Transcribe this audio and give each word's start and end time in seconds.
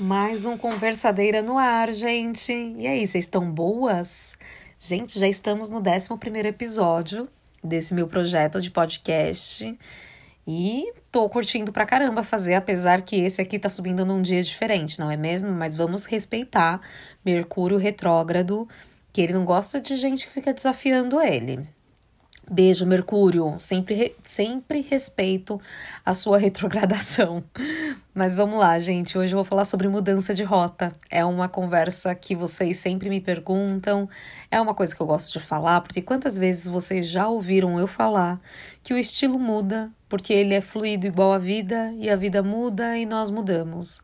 Mais 0.00 0.46
um 0.46 0.56
Conversadeira 0.56 1.42
no 1.42 1.58
ar, 1.58 1.90
gente. 1.90 2.52
E 2.52 2.86
aí, 2.86 3.04
vocês 3.04 3.24
estão 3.24 3.50
boas? 3.50 4.38
Gente, 4.78 5.18
já 5.18 5.26
estamos 5.26 5.70
no 5.70 5.78
11 5.78 6.46
episódio 6.46 7.28
desse 7.64 7.92
meu 7.92 8.06
projeto 8.06 8.60
de 8.60 8.70
podcast. 8.70 9.76
E 10.46 10.92
tô 11.10 11.28
curtindo 11.28 11.72
pra 11.72 11.84
caramba 11.84 12.22
fazer, 12.22 12.54
apesar 12.54 13.02
que 13.02 13.16
esse 13.16 13.42
aqui 13.42 13.58
tá 13.58 13.68
subindo 13.68 14.06
num 14.06 14.22
dia 14.22 14.40
diferente, 14.40 15.00
não 15.00 15.10
é 15.10 15.16
mesmo? 15.16 15.50
Mas 15.50 15.74
vamos 15.74 16.04
respeitar 16.04 16.80
Mercúrio 17.24 17.76
retrógrado, 17.76 18.68
que 19.12 19.20
ele 19.20 19.32
não 19.32 19.44
gosta 19.44 19.80
de 19.80 19.96
gente 19.96 20.28
que 20.28 20.32
fica 20.32 20.54
desafiando 20.54 21.20
ele. 21.20 21.66
Beijo, 22.50 22.86
Mercúrio. 22.86 23.56
Sempre, 23.58 24.16
sempre 24.24 24.80
respeito 24.80 25.60
a 26.04 26.14
sua 26.14 26.38
retrogradação. 26.40 27.44
Mas 28.14 28.34
vamos 28.34 28.58
lá, 28.58 28.78
gente. 28.78 29.18
Hoje 29.18 29.34
eu 29.34 29.36
vou 29.36 29.44
falar 29.44 29.66
sobre 29.66 29.86
mudança 29.86 30.32
de 30.32 30.44
rota. 30.44 30.96
É 31.10 31.22
uma 31.26 31.46
conversa 31.46 32.14
que 32.14 32.34
vocês 32.34 32.78
sempre 32.78 33.10
me 33.10 33.20
perguntam. 33.20 34.08
É 34.50 34.58
uma 34.58 34.74
coisa 34.74 34.96
que 34.96 35.02
eu 35.02 35.06
gosto 35.06 35.38
de 35.38 35.44
falar, 35.44 35.82
porque 35.82 36.00
quantas 36.00 36.38
vezes 36.38 36.68
vocês 36.68 37.06
já 37.06 37.28
ouviram 37.28 37.78
eu 37.78 37.86
falar 37.86 38.40
que 38.82 38.94
o 38.94 38.98
estilo 38.98 39.38
muda, 39.38 39.90
porque 40.08 40.32
ele 40.32 40.54
é 40.54 40.62
fluido 40.62 41.06
igual 41.06 41.34
a 41.34 41.38
vida, 41.38 41.92
e 41.98 42.08
a 42.08 42.16
vida 42.16 42.42
muda 42.42 42.96
e 42.96 43.04
nós 43.04 43.30
mudamos. 43.30 44.00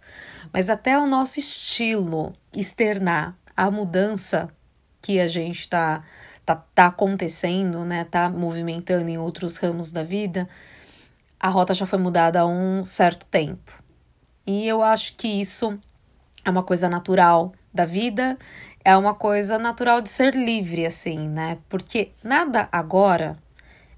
Mas 0.53 0.69
até 0.69 0.99
o 0.99 1.07
nosso 1.07 1.41
estilo 1.41 2.35
externar 2.55 3.35
a 3.57 3.71
mudança 3.71 4.51
que 5.01 5.19
a 5.19 5.27
gente 5.27 5.61
está 5.61 6.05
tá, 6.45 6.57
tá 6.75 6.87
acontecendo, 6.87 7.85
né, 7.85 8.05
tá 8.05 8.29
movimentando 8.29 9.09
em 9.09 9.19
outros 9.19 9.57
ramos 9.57 9.91
da 9.91 10.03
vida, 10.03 10.49
a 11.39 11.49
rota 11.49 11.75
já 11.75 11.87
foi 11.87 11.99
mudada 11.99 12.41
há 12.41 12.47
um 12.47 12.85
certo 12.85 13.27
tempo. 13.27 13.73
E 14.47 14.67
eu 14.67 14.83
acho 14.83 15.15
que 15.15 15.29
isso 15.29 15.79
é 16.45 16.51
uma 16.51 16.63
coisa 16.63 16.89
natural 16.89 17.53
da 17.73 17.85
vida, 17.85 18.39
é 18.85 18.97
uma 18.97 19.15
coisa 19.15 19.59
natural 19.59 20.01
de 20.03 20.11
ser 20.11 20.35
livre, 20.35 20.85
assim, 20.85 21.29
né? 21.29 21.59
Porque 21.69 22.13
nada 22.23 22.69
agora 22.71 23.39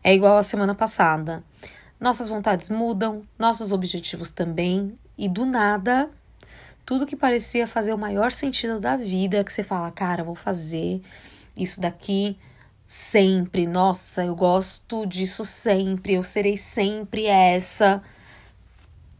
é 0.03 0.15
igual 0.15 0.37
à 0.37 0.43
semana 0.43 0.75
passada. 0.75 1.43
Nossas 1.99 2.29
vontades 2.29 2.71
mudam, 2.71 3.23
nossos 3.39 3.73
objetivos 3.73 4.31
também, 4.31 4.97
e 5.19 5.29
do 5.29 5.45
nada, 5.45 6.09
tudo 6.85 7.07
que 7.07 7.17
parecia 7.17 7.67
fazer 7.67 7.93
o 7.93 7.99
maior 7.99 8.31
sentido 8.31 8.79
da 8.79 8.97
vida, 8.97 9.43
que 9.43 9.53
você 9.53 9.65
fala, 9.65 9.91
cara, 9.91 10.23
vou 10.23 10.37
fazer 10.37 11.03
isso 11.57 11.81
daqui 11.81 12.39
sempre. 12.87 13.67
Nossa, 13.67 14.25
eu 14.25 14.35
gosto 14.35 15.07
disso 15.07 15.45
sempre, 15.45 16.15
eu 16.15 16.23
serei 16.23 16.57
sempre 16.57 17.27
essa. 17.27 18.03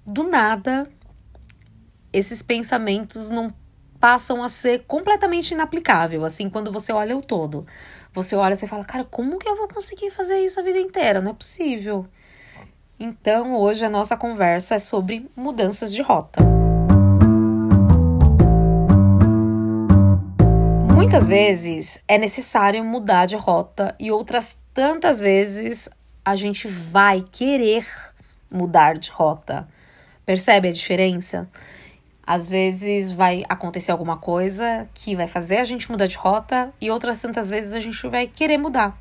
Do 0.05 0.23
nada, 0.25 0.89
esses 2.13 2.43
pensamentos 2.43 3.31
não 3.31 3.51
passam 3.99 4.43
a 4.43 4.49
ser 4.49 4.85
completamente 4.87 5.53
inaplicável, 5.53 6.25
assim, 6.25 6.49
quando 6.49 6.71
você 6.71 6.93
olha 6.93 7.17
o 7.17 7.21
todo. 7.21 7.67
Você 8.13 8.37
olha 8.37 8.55
e 8.55 8.69
fala, 8.69 8.85
cara, 8.85 9.05
como 9.05 9.39
que 9.39 9.49
eu 9.49 9.57
vou 9.57 9.69
conseguir 9.69 10.11
fazer 10.11 10.39
isso 10.39 10.61
a 10.61 10.63
vida 10.63 10.79
inteira? 10.79 11.21
Não 11.21 11.33
é 11.33 11.35
possível. 11.35 12.07
Então, 12.99 13.55
hoje 13.55 13.85
a 13.85 13.91
nossa 13.91 14.17
conversa 14.17 14.77
é 14.77 14.79
sobre 14.79 15.31
mudanças 15.37 15.93
de 15.93 16.01
rota. 16.01 16.56
Muitas 20.97 21.29
vezes 21.29 22.01
é 22.09 22.17
necessário 22.17 22.83
mudar 22.83 23.27
de 23.27 23.37
rota 23.37 23.95
e 24.01 24.11
outras 24.11 24.57
tantas 24.73 25.21
vezes 25.21 25.91
a 26.25 26.35
gente 26.35 26.67
vai 26.67 27.23
querer 27.31 27.87
mudar 28.51 28.97
de 28.97 29.11
rota. 29.11 29.69
Percebe 30.25 30.69
a 30.69 30.73
diferença? 30.73 31.47
Às 32.27 32.49
vezes 32.49 33.13
vai 33.13 33.45
acontecer 33.47 33.93
alguma 33.93 34.17
coisa 34.17 34.89
que 34.95 35.15
vai 35.15 35.29
fazer 35.29 35.59
a 35.59 35.65
gente 35.65 35.91
mudar 35.91 36.07
de 36.07 36.17
rota 36.17 36.73
e 36.81 36.91
outras 36.91 37.21
tantas 37.21 37.51
vezes 37.51 37.75
a 37.75 37.81
gente 37.81 38.09
vai 38.09 38.27
querer 38.27 38.57
mudar. 38.57 38.99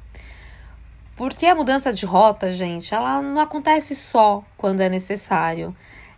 Porque 1.15 1.45
a 1.45 1.55
mudança 1.55 1.93
de 1.93 2.05
rota, 2.05 2.53
gente, 2.53 2.93
ela 2.93 3.21
não 3.21 3.39
acontece 3.39 3.95
só 3.95 4.43
quando 4.57 4.81
é 4.81 4.89
necessário. 4.89 5.73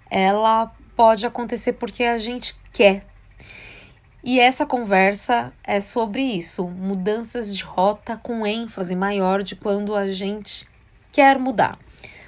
Ela 0.10 0.72
pode 0.96 1.24
acontecer 1.24 1.74
porque 1.74 2.04
a 2.04 2.18
gente 2.18 2.60
quer 2.74 3.06
e 4.24 4.40
essa 4.40 4.66
conversa 4.66 5.54
é 5.64 5.80
sobre 5.80 6.22
isso, 6.22 6.68
mudanças 6.68 7.56
de 7.56 7.64
rota 7.64 8.18
com 8.18 8.46
ênfase 8.46 8.96
maior 8.96 9.44
de 9.44 9.56
quando 9.56 9.96
a 9.96 10.10
gente 10.10 10.68
quer 11.12 11.38
mudar. 11.38 11.78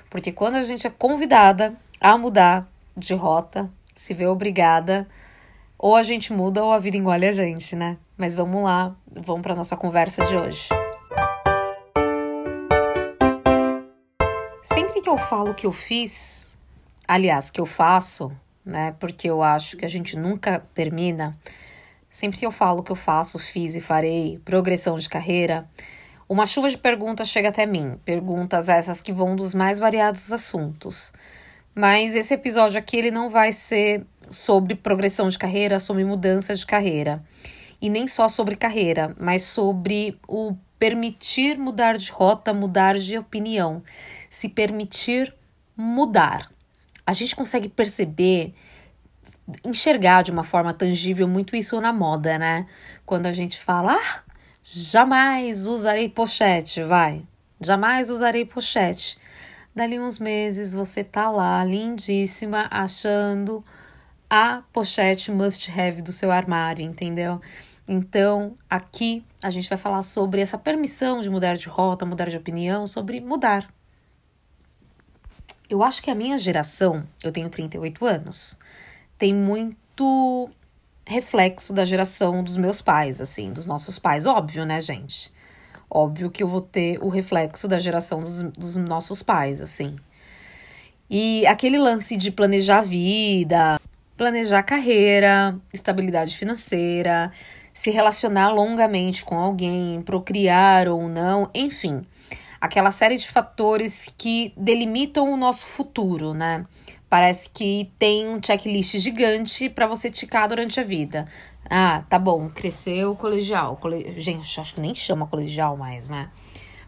Porque 0.09 0.31
quando 0.31 0.55
a 0.55 0.61
gente 0.61 0.85
é 0.85 0.89
convidada 0.89 1.75
a 1.99 2.17
mudar 2.17 2.67
de 2.95 3.13
rota, 3.13 3.69
se 3.95 4.13
vê 4.13 4.25
obrigada, 4.25 5.07
ou 5.77 5.95
a 5.95 6.03
gente 6.03 6.31
muda 6.31 6.63
ou 6.63 6.71
a 6.71 6.79
vida 6.79 6.97
engole 6.97 7.25
a 7.25 7.31
gente, 7.31 7.75
né? 7.75 7.97
Mas 8.17 8.35
vamos 8.35 8.63
lá, 8.63 8.95
vamos 9.11 9.41
para 9.41 9.55
nossa 9.55 9.75
conversa 9.75 10.25
de 10.25 10.35
hoje. 10.35 10.69
Sempre 14.63 15.01
que 15.01 15.09
eu 15.09 15.17
falo 15.17 15.53
que 15.53 15.65
eu 15.65 15.73
fiz, 15.73 16.55
aliás, 17.07 17.49
que 17.49 17.59
eu 17.59 17.65
faço, 17.65 18.31
né? 18.63 18.95
Porque 18.99 19.29
eu 19.29 19.41
acho 19.41 19.75
que 19.75 19.85
a 19.85 19.89
gente 19.89 20.17
nunca 20.17 20.63
termina 20.73 21.37
Sempre 22.19 22.37
que 22.37 22.45
eu 22.45 22.51
falo 22.51 22.83
que 22.83 22.91
eu 22.91 22.97
faço, 22.97 23.39
fiz 23.39 23.75
e 23.75 23.79
farei 23.79 24.41
progressão 24.43 24.99
de 24.99 25.07
carreira, 25.07 25.65
uma 26.27 26.45
chuva 26.45 26.69
de 26.69 26.77
perguntas 26.77 27.29
chega 27.29 27.47
até 27.47 27.65
mim, 27.65 27.97
perguntas 28.03 28.67
essas 28.67 29.01
que 29.01 29.13
vão 29.13 29.37
dos 29.37 29.53
mais 29.53 29.79
variados 29.79 30.33
assuntos. 30.33 31.13
Mas 31.73 32.17
esse 32.17 32.33
episódio 32.33 32.77
aqui 32.77 32.97
ele 32.97 33.09
não 33.09 33.29
vai 33.29 33.53
ser 33.53 34.05
sobre 34.29 34.75
progressão 34.75 35.29
de 35.29 35.39
carreira, 35.39 35.79
sobre 35.79 36.03
mudança 36.03 36.53
de 36.53 36.65
carreira. 36.65 37.23
E 37.81 37.89
nem 37.89 38.05
só 38.05 38.27
sobre 38.27 38.57
carreira, 38.57 39.15
mas 39.17 39.43
sobre 39.43 40.19
o 40.27 40.57
permitir 40.77 41.57
mudar 41.57 41.95
de 41.95 42.11
rota, 42.11 42.53
mudar 42.53 42.99
de 42.99 43.17
opinião, 43.17 43.81
se 44.29 44.49
permitir 44.49 45.33
mudar. 45.73 46.51
A 47.07 47.13
gente 47.13 47.33
consegue 47.33 47.69
perceber 47.69 48.53
enxergar 49.63 50.23
de 50.23 50.31
uma 50.31 50.43
forma 50.43 50.73
tangível 50.73 51.27
muito 51.27 51.55
isso 51.55 51.79
na 51.81 51.93
moda, 51.93 52.37
né? 52.37 52.65
Quando 53.05 53.25
a 53.25 53.31
gente 53.31 53.59
fala, 53.59 53.93
ah, 53.93 54.21
jamais 54.63 55.67
usarei 55.67 56.09
pochete, 56.09 56.83
vai, 56.83 57.23
jamais 57.59 58.09
usarei 58.09 58.45
pochete. 58.45 59.17
Dali 59.75 59.99
uns 59.99 60.19
meses 60.19 60.73
você 60.73 61.03
tá 61.03 61.29
lá, 61.29 61.63
lindíssima, 61.63 62.67
achando 62.69 63.63
a 64.29 64.61
pochete 64.71 65.31
must 65.31 65.71
have 65.71 66.01
do 66.01 66.11
seu 66.11 66.31
armário, 66.31 66.83
entendeu? 66.83 67.41
Então, 67.87 68.55
aqui 68.69 69.25
a 69.41 69.49
gente 69.49 69.67
vai 69.67 69.77
falar 69.77 70.03
sobre 70.03 70.41
essa 70.41 70.57
permissão 70.57 71.21
de 71.21 71.29
mudar 71.29 71.55
de 71.55 71.67
rota, 71.67 72.05
mudar 72.05 72.29
de 72.29 72.37
opinião, 72.37 72.85
sobre 72.85 73.19
mudar. 73.19 73.67
Eu 75.67 75.81
acho 75.81 76.01
que 76.01 76.11
a 76.11 76.15
minha 76.15 76.37
geração, 76.37 77.03
eu 77.23 77.31
tenho 77.31 77.49
38 77.49 78.05
anos, 78.05 78.57
tem 79.19 79.33
muito 79.33 80.49
reflexo 81.05 81.73
da 81.73 81.83
geração 81.83 82.41
dos 82.41 82.55
meus 82.55 82.81
pais, 82.81 83.19
assim, 83.19 83.51
dos 83.51 83.65
nossos 83.65 83.99
pais. 83.99 84.25
Óbvio, 84.25 84.65
né, 84.65 84.79
gente? 84.79 85.31
Óbvio 85.89 86.31
que 86.31 86.41
eu 86.41 86.47
vou 86.47 86.61
ter 86.61 86.97
o 87.03 87.09
reflexo 87.09 87.67
da 87.67 87.77
geração 87.77 88.21
dos, 88.21 88.41
dos 88.43 88.75
nossos 88.77 89.21
pais, 89.21 89.59
assim. 89.59 89.97
E 91.09 91.45
aquele 91.47 91.77
lance 91.77 92.15
de 92.15 92.31
planejar 92.31 92.79
a 92.79 92.81
vida, 92.81 93.81
planejar 94.15 94.59
a 94.59 94.63
carreira, 94.63 95.59
estabilidade 95.73 96.37
financeira, 96.37 97.31
se 97.73 97.89
relacionar 97.89 98.49
longamente 98.49 99.25
com 99.25 99.35
alguém, 99.35 100.01
procriar 100.03 100.87
ou 100.87 101.09
não, 101.09 101.49
enfim, 101.53 102.01
aquela 102.61 102.91
série 102.91 103.17
de 103.17 103.27
fatores 103.27 104.13
que 104.17 104.53
delimitam 104.55 105.33
o 105.33 105.37
nosso 105.37 105.65
futuro, 105.65 106.33
né? 106.33 106.63
Parece 107.09 107.49
que 107.49 107.91
tem 107.97 108.27
um 108.27 108.39
checklist 108.41 108.97
gigante 108.99 109.67
para 109.67 109.87
você 109.87 110.11
ticar 110.11 110.47
durante 110.47 110.79
a 110.79 110.83
vida. 110.83 111.25
Ah, 111.67 112.03
tá 112.07 112.19
bom, 112.19 112.47
cresceu 112.49 113.15
colegial. 113.15 113.77
Cole... 113.77 114.13
Gente, 114.19 114.59
acho 114.59 114.75
que 114.75 114.81
nem 114.81 114.93
chama 114.93 115.25
colegial 115.25 115.75
mais, 115.75 116.07
né? 116.07 116.29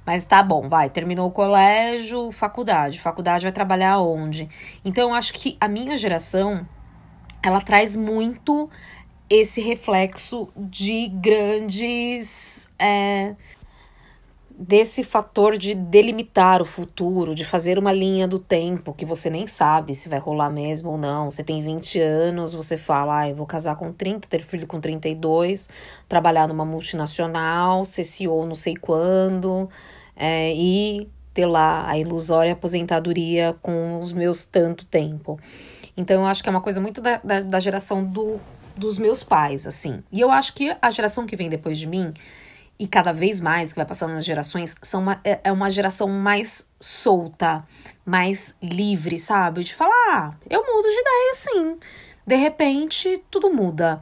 Mas 0.05 0.25
tá 0.25 0.41
bom, 0.41 0.67
vai, 0.67 0.89
terminou 0.89 1.27
o 1.27 1.31
colégio, 1.31 2.31
faculdade. 2.31 2.99
Faculdade 2.99 3.43
vai 3.43 3.51
trabalhar 3.51 3.99
onde? 3.99 4.47
Então, 4.83 5.13
acho 5.13 5.33
que 5.33 5.57
a 5.59 5.67
minha 5.67 5.95
geração, 5.95 6.67
ela 7.41 7.61
traz 7.61 7.95
muito 7.95 8.69
esse 9.29 9.61
reflexo 9.61 10.49
de 10.55 11.07
grandes. 11.07 12.67
É, 12.77 13.35
desse 14.61 15.03
fator 15.03 15.57
de 15.57 15.73
delimitar 15.73 16.61
o 16.61 16.65
futuro, 16.65 17.33
de 17.33 17.43
fazer 17.43 17.79
uma 17.79 17.91
linha 17.91 18.27
do 18.27 18.37
tempo 18.37 18.93
que 18.93 19.03
você 19.03 19.27
nem 19.27 19.47
sabe 19.47 19.95
se 19.95 20.07
vai 20.07 20.19
rolar 20.19 20.51
mesmo 20.51 20.91
ou 20.91 20.97
não. 20.99 21.31
Você 21.31 21.43
tem 21.43 21.63
20 21.63 21.99
anos, 21.99 22.53
você 22.53 22.77
fala, 22.77 23.21
ah, 23.21 23.29
eu 23.29 23.35
vou 23.35 23.47
casar 23.47 23.75
com 23.75 23.91
30, 23.91 24.27
ter 24.27 24.43
filho 24.43 24.67
com 24.67 24.79
32, 24.79 25.67
trabalhar 26.07 26.47
numa 26.47 26.63
multinacional, 26.63 27.83
ser 27.85 28.03
CEO 28.03 28.45
não 28.45 28.53
sei 28.53 28.75
quando, 28.75 29.67
é, 30.15 30.53
e 30.53 31.09
ter 31.33 31.47
lá 31.47 31.89
a 31.89 31.97
ilusória 31.97 32.53
aposentadoria 32.53 33.55
com 33.63 33.97
os 33.97 34.13
meus 34.13 34.45
tanto 34.45 34.85
tempo. 34.85 35.39
Então, 35.97 36.21
eu 36.21 36.27
acho 36.27 36.43
que 36.43 36.49
é 36.49 36.51
uma 36.51 36.61
coisa 36.61 36.79
muito 36.79 37.01
da, 37.01 37.17
da, 37.23 37.41
da 37.41 37.59
geração 37.59 38.03
do, 38.03 38.39
dos 38.77 38.99
meus 38.99 39.23
pais, 39.23 39.65
assim. 39.65 40.03
E 40.11 40.19
eu 40.19 40.29
acho 40.29 40.53
que 40.53 40.75
a 40.79 40.91
geração 40.91 41.25
que 41.25 41.35
vem 41.35 41.49
depois 41.49 41.79
de 41.79 41.87
mim 41.87 42.13
e 42.81 42.87
cada 42.87 43.13
vez 43.13 43.39
mais 43.39 43.71
que 43.71 43.77
vai 43.77 43.85
passando 43.85 44.15
nas 44.15 44.25
gerações, 44.25 44.75
são 44.81 45.01
uma, 45.01 45.21
é, 45.23 45.39
é 45.43 45.51
uma 45.51 45.69
geração 45.69 46.07
mais 46.07 46.67
solta, 46.79 47.63
mais 48.03 48.55
livre, 48.59 49.19
sabe? 49.19 49.63
De 49.63 49.75
falar, 49.75 49.93
ah, 50.09 50.33
eu 50.49 50.65
mudo 50.65 50.87
de 50.87 50.99
ideia 50.99 51.33
sim. 51.35 51.77
De 52.25 52.35
repente, 52.35 53.23
tudo 53.29 53.53
muda. 53.53 54.01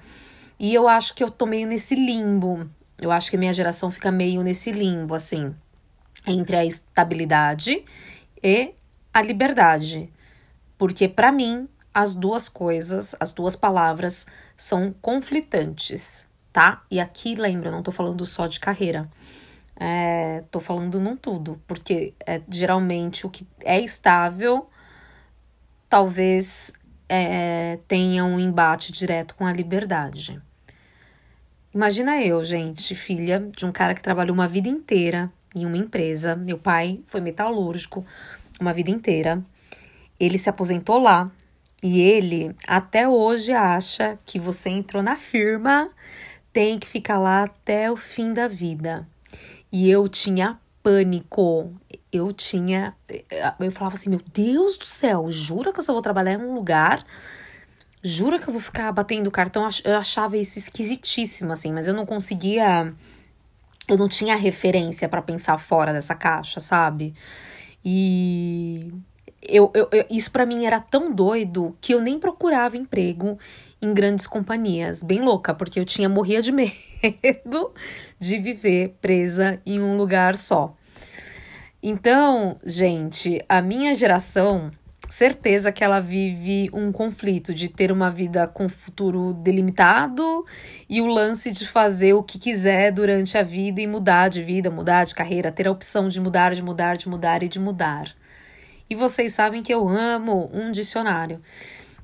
E 0.57 0.73
eu 0.73 0.87
acho 0.87 1.13
que 1.13 1.21
eu 1.21 1.29
tô 1.29 1.45
meio 1.45 1.67
nesse 1.67 1.93
limbo. 1.93 2.69
Eu 2.97 3.11
acho 3.11 3.29
que 3.29 3.35
minha 3.35 3.51
geração 3.51 3.91
fica 3.91 4.13
meio 4.13 4.41
nesse 4.43 4.71
limbo, 4.71 5.13
assim, 5.13 5.53
entre 6.25 6.55
a 6.55 6.63
estabilidade 6.63 7.83
e 8.41 8.73
a 9.13 9.21
liberdade. 9.21 10.09
Porque 10.77 11.09
para 11.09 11.33
mim, 11.33 11.67
as 11.93 12.15
duas 12.15 12.47
coisas, 12.47 13.13
as 13.19 13.33
duas 13.33 13.57
palavras 13.57 14.25
são 14.55 14.95
conflitantes 15.01 16.28
tá? 16.51 16.83
E 16.89 16.99
aqui, 16.99 17.35
lembra, 17.35 17.71
não 17.71 17.83
tô 17.83 17.91
falando 17.91 18.25
só 18.25 18.47
de 18.47 18.59
carreira. 18.59 19.09
É, 19.79 20.43
tô 20.51 20.59
falando 20.59 20.99
num 20.99 21.15
tudo, 21.15 21.61
porque 21.65 22.13
é, 22.25 22.41
geralmente 22.49 23.25
o 23.25 23.29
que 23.29 23.47
é 23.63 23.79
estável 23.79 24.69
talvez 25.89 26.73
é, 27.07 27.79
tenha 27.87 28.23
um 28.25 28.39
embate 28.39 28.91
direto 28.91 29.35
com 29.35 29.45
a 29.45 29.53
liberdade. 29.53 30.39
Imagina 31.73 32.21
eu, 32.21 32.43
gente, 32.43 32.93
filha 32.93 33.39
de 33.55 33.65
um 33.65 33.71
cara 33.71 33.95
que 33.95 34.01
trabalhou 34.01 34.33
uma 34.33 34.47
vida 34.47 34.67
inteira 34.67 35.31
em 35.55 35.65
uma 35.65 35.77
empresa. 35.77 36.35
Meu 36.35 36.57
pai 36.57 36.99
foi 37.07 37.21
metalúrgico 37.21 38.05
uma 38.59 38.73
vida 38.73 38.91
inteira. 38.91 39.43
Ele 40.19 40.37
se 40.37 40.49
aposentou 40.49 40.99
lá 40.99 41.31
e 41.81 42.01
ele 42.01 42.55
até 42.67 43.07
hoje 43.07 43.53
acha 43.53 44.19
que 44.25 44.39
você 44.39 44.69
entrou 44.69 45.01
na 45.01 45.15
firma 45.15 45.89
tem 46.59 46.77
que 46.77 46.85
ficar 46.85 47.17
lá 47.17 47.43
até 47.43 47.89
o 47.89 47.95
fim 47.95 48.33
da 48.33 48.45
vida. 48.45 49.07
E 49.71 49.89
eu 49.89 50.09
tinha 50.09 50.59
pânico. 50.83 51.73
Eu 52.11 52.33
tinha. 52.33 52.93
Eu 53.57 53.71
falava 53.71 53.95
assim: 53.95 54.09
Meu 54.09 54.19
Deus 54.33 54.77
do 54.77 54.85
céu, 54.85 55.31
jura 55.31 55.71
que 55.71 55.79
eu 55.79 55.83
só 55.83 55.93
vou 55.93 56.01
trabalhar 56.01 56.33
em 56.33 56.43
um 56.43 56.53
lugar? 56.53 57.01
Jura 58.03 58.39
que 58.39 58.49
eu 58.49 58.51
vou 58.51 58.61
ficar 58.61 58.91
batendo 58.91 59.31
cartão? 59.31 59.65
Eu 59.85 59.95
achava 59.95 60.35
isso 60.35 60.59
esquisitíssimo, 60.59 61.53
assim, 61.53 61.71
mas 61.71 61.87
eu 61.87 61.93
não 61.93 62.05
conseguia. 62.05 62.93
Eu 63.87 63.97
não 63.97 64.09
tinha 64.09 64.35
referência 64.35 65.07
para 65.07 65.21
pensar 65.21 65.57
fora 65.57 65.93
dessa 65.93 66.13
caixa, 66.13 66.59
sabe? 66.59 67.13
E 67.85 68.91
eu, 69.41 69.71
eu, 69.73 69.87
eu 69.93 70.05
isso 70.09 70.29
para 70.29 70.45
mim 70.45 70.65
era 70.65 70.81
tão 70.81 71.13
doido 71.13 71.77
que 71.79 71.93
eu 71.93 72.01
nem 72.01 72.19
procurava 72.19 72.75
emprego 72.75 73.39
em 73.81 73.93
grandes 73.93 74.27
companhias. 74.27 75.03
Bem 75.03 75.21
louca, 75.21 75.53
porque 75.53 75.79
eu 75.79 75.85
tinha 75.85 76.09
morria 76.09 76.41
de 76.41 76.51
medo 76.53 77.73
de 78.19 78.39
viver 78.39 78.97
presa 79.01 79.61
em 79.65 79.79
um 79.81 79.97
lugar 79.97 80.35
só. 80.35 80.75
Então, 81.81 82.57
gente, 82.65 83.41
a 83.47 83.61
minha 83.61 83.95
geração, 83.95 84.69
certeza 85.09 85.71
que 85.71 85.81
ela 85.81 86.01
vive 86.01 86.69
um 86.73 86.91
conflito 86.91 87.53
de 87.53 87.69
ter 87.69 87.89
uma 87.89 88.11
vida 88.11 88.45
com 88.47 88.67
futuro 88.67 89.33
delimitado 89.33 90.45
e 90.89 90.99
o 90.99 91.07
lance 91.07 91.51
de 91.51 91.65
fazer 91.65 92.13
o 92.13 92.21
que 92.21 92.37
quiser 92.37 92.91
durante 92.91 93.37
a 93.37 93.43
vida 93.43 93.79
e 93.79 93.87
mudar 93.87 94.27
de 94.27 94.43
vida, 94.43 94.69
mudar 94.69 95.05
de 95.05 95.15
carreira, 95.15 95.53
ter 95.53 95.67
a 95.67 95.71
opção 95.71 96.09
de 96.09 96.19
mudar, 96.19 96.53
de 96.53 96.61
mudar, 96.61 96.97
de 96.97 97.07
mudar 97.07 97.43
e 97.43 97.47
de 97.47 97.59
mudar. 97.59 98.13
E 98.89 98.95
vocês 98.95 99.33
sabem 99.33 99.63
que 99.63 99.73
eu 99.73 99.87
amo 99.87 100.49
um 100.53 100.71
dicionário. 100.71 101.41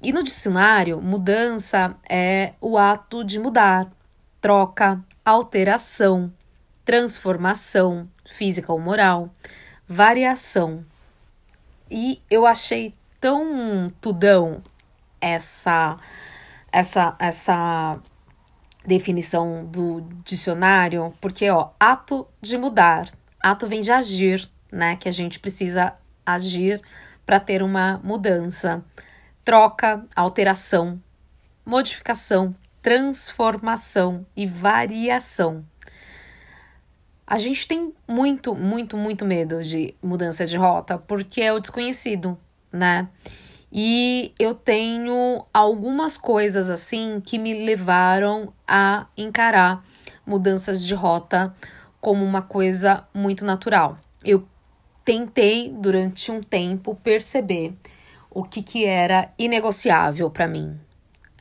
E 0.06 0.14
no 0.14 0.22
dicionário, 0.22 1.02
mudança 1.02 1.98
é 2.08 2.54
o 2.62 2.78
ato 2.78 3.24
de 3.24 3.40
mudar, 3.40 3.92
troca, 4.40 5.04
alteração, 5.26 6.32
transformação 6.86 8.08
física 8.24 8.72
ou 8.72 8.80
moral, 8.80 9.32
variação. 9.88 10.86
E 11.90 12.22
eu 12.30 12.46
achei 12.46 12.94
tão 13.20 13.90
tudão 14.00 14.62
essa 15.20 15.98
essa 16.72 17.16
essa 17.18 18.00
definição 18.86 19.66
do 19.66 20.02
dicionário, 20.24 21.16
porque 21.20 21.50
ó, 21.50 21.72
ato 21.80 22.28
de 22.40 22.60
mudar, 22.60 23.10
ato 23.42 23.68
vem 23.68 23.82
de 23.82 23.92
agir, 23.92 24.48
né, 24.72 24.98
que 24.98 25.10
a 25.10 25.12
gente 25.12 25.40
precisa 25.40 25.96
agir 26.24 26.80
para 27.26 27.40
ter 27.40 27.64
uma 27.64 28.00
mudança 28.04 28.86
troca, 29.46 30.04
alteração, 30.16 31.00
modificação, 31.64 32.56
transformação 32.82 34.26
e 34.36 34.48
variação. 34.48 35.64
A 37.28 37.38
gente 37.38 37.68
tem 37.68 37.94
muito, 38.08 38.56
muito, 38.56 38.98
muito 38.98 39.24
medo 39.24 39.64
de 39.64 39.94
mudança 40.02 40.48
de 40.48 40.58
rota 40.58 40.98
porque 40.98 41.42
é 41.42 41.54
o 41.54 41.60
desconhecido, 41.60 42.38
né? 42.72 43.08
E 43.72 44.34
eu 44.40 44.56
tenho 44.56 45.46
algumas 45.54 46.18
coisas 46.18 46.70
assim 46.70 47.22
que 47.24 47.38
me 47.38 47.66
levaram 47.66 48.52
a 48.68 49.06
encarar 49.16 49.84
mudanças 50.26 50.84
de 50.84 50.96
rota 50.96 51.54
como 52.02 52.24
uma 52.24 52.42
coisa 52.42 53.08
muito 53.14 53.46
natural. 53.46 53.98
Eu 54.24 54.48
tentei 55.04 55.70
durante 55.70 56.32
um 56.32 56.42
tempo 56.42 56.96
perceber 56.96 57.76
o 58.36 58.44
que, 58.44 58.62
que 58.62 58.86
era 58.86 59.32
inegociável 59.40 60.30
para 60.30 60.46
mim. 60.46 60.78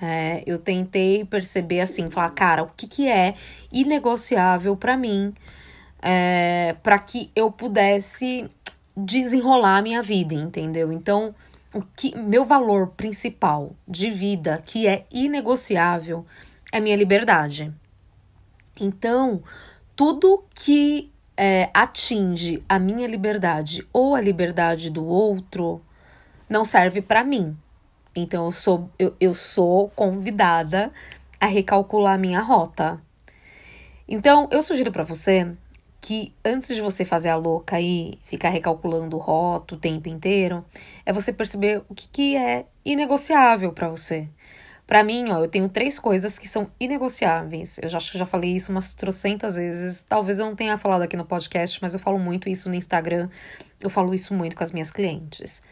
É, 0.01 0.45
eu 0.47 0.59
tentei 0.59 1.25
perceber 1.25 1.81
assim, 1.81 2.09
falar, 2.09 2.31
cara, 2.31 2.63
o 2.63 2.69
que, 2.69 2.87
que 2.87 3.09
é 3.09 3.35
inegociável 3.73 4.77
para 4.77 4.97
mim, 4.97 5.35
é, 6.01 6.77
para 6.85 6.97
que 7.01 7.33
eu 7.35 7.51
pudesse 7.51 8.49
desenrolar 8.97 9.79
a 9.79 9.83
minha 9.83 10.03
vida, 10.03 10.35
entendeu? 10.35 10.93
Então, 10.93 11.35
o 11.75 11.83
que 11.83 12.17
meu 12.17 12.45
valor 12.45 12.91
principal 12.91 13.75
de 13.89 14.11
vida, 14.13 14.63
que 14.65 14.87
é 14.87 15.05
inegociável, 15.11 16.25
é 16.71 16.81
minha 16.81 16.97
liberdade. 16.97 17.73
Então, 18.81 19.43
tudo 19.97 20.45
que 20.55 21.11
é, 21.37 21.71
atinge 21.75 22.63
a 22.69 22.79
minha 22.79 23.09
liberdade 23.09 23.85
ou 23.93 24.15
a 24.15 24.21
liberdade 24.21 24.91
do 24.91 25.05
outro, 25.05 25.83
não 26.49 26.65
serve 26.65 27.01
para 27.01 27.25
mim. 27.25 27.57
Então 28.15 28.47
eu 28.47 28.53
sou, 28.53 28.91
eu, 28.99 29.15
eu 29.21 29.35
sou 29.35 29.89
convidada 29.91 30.93
a 31.41 31.47
recalcular 31.47 32.15
a 32.15 32.19
minha 32.19 32.41
rota. 32.41 33.01
Então 34.09 34.49
eu 34.53 34.63
sugiro 34.63 34.93
para 34.93 35.03
você 35.03 35.51
que 36.01 36.35
antes 36.45 36.75
de 36.75 36.83
você 36.83 37.03
fazer 37.05 37.31
a 37.31 37.37
louca 37.37 37.77
aí, 37.77 38.19
ficar 38.25 38.51
recalculando 38.51 39.17
rota 39.17 39.75
o 39.75 39.79
tempo 39.79 40.07
inteiro, 40.09 40.63
é 41.05 41.13
você 41.13 41.33
perceber 41.33 41.83
o 41.89 41.95
que, 41.95 42.09
que 42.09 42.37
é 42.37 42.67
inegociável 42.85 43.73
para 43.73 43.89
você. 43.89 44.29
Para 44.87 45.03
mim, 45.03 45.31
ó, 45.31 45.39
eu 45.39 45.49
tenho 45.49 45.67
três 45.67 45.99
coisas 45.99 46.39
que 46.39 46.47
são 46.47 46.71
inegociáveis. 46.79 47.79
Eu 47.83 47.89
já 47.89 47.97
acho 47.97 48.13
que 48.13 48.19
já 48.19 48.27
falei 48.27 48.55
isso 48.55 48.71
umas 48.71 48.93
trocentas 48.93 49.57
vezes. 49.57 50.05
Talvez 50.07 50.39
eu 50.39 50.45
não 50.45 50.55
tenha 50.55 50.77
falado 50.77 51.01
aqui 51.01 51.17
no 51.17 51.25
podcast, 51.25 51.79
mas 51.81 51.95
eu 51.95 51.99
falo 51.99 52.19
muito 52.19 52.51
isso 52.51 52.69
no 52.69 52.75
Instagram. 52.75 53.31
Eu 53.81 53.89
falo 53.89 54.13
isso 54.13 54.35
muito 54.35 54.55
com 54.55 54.63
as 54.63 54.73
minhas 54.73 54.91
clientes. 54.91 55.63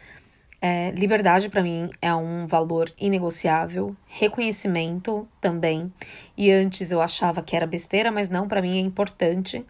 É, 0.65 0.91
liberdade 0.91 1.49
para 1.49 1.61
mim 1.61 1.89
é 2.01 2.15
um 2.15 2.47
valor 2.47 2.89
inegociável, 2.97 3.93
reconhecimento 4.07 5.27
também. 5.41 5.91
E 6.37 6.49
antes 6.49 6.89
eu 6.89 7.01
achava 7.01 7.43
que 7.43 7.53
era 7.53 7.67
besteira, 7.67 8.09
mas 8.09 8.29
não, 8.29 8.47
para 8.47 8.61
mim 8.61 8.77
é 8.77 8.79
importante 8.79 9.65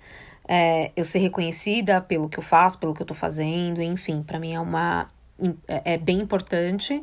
é, 0.48 0.92
eu 0.96 1.04
ser 1.04 1.18
reconhecida 1.18 2.00
pelo 2.00 2.30
que 2.30 2.38
eu 2.38 2.44
faço, 2.44 2.78
pelo 2.78 2.94
que 2.94 3.02
eu 3.02 3.08
tô 3.08 3.16
fazendo, 3.16 3.82
enfim, 3.82 4.22
para 4.22 4.40
mim 4.40 4.54
é 4.54 4.60
uma 4.60 5.10
é, 5.68 5.94
é 5.94 5.98
bem 5.98 6.20
importante 6.20 7.02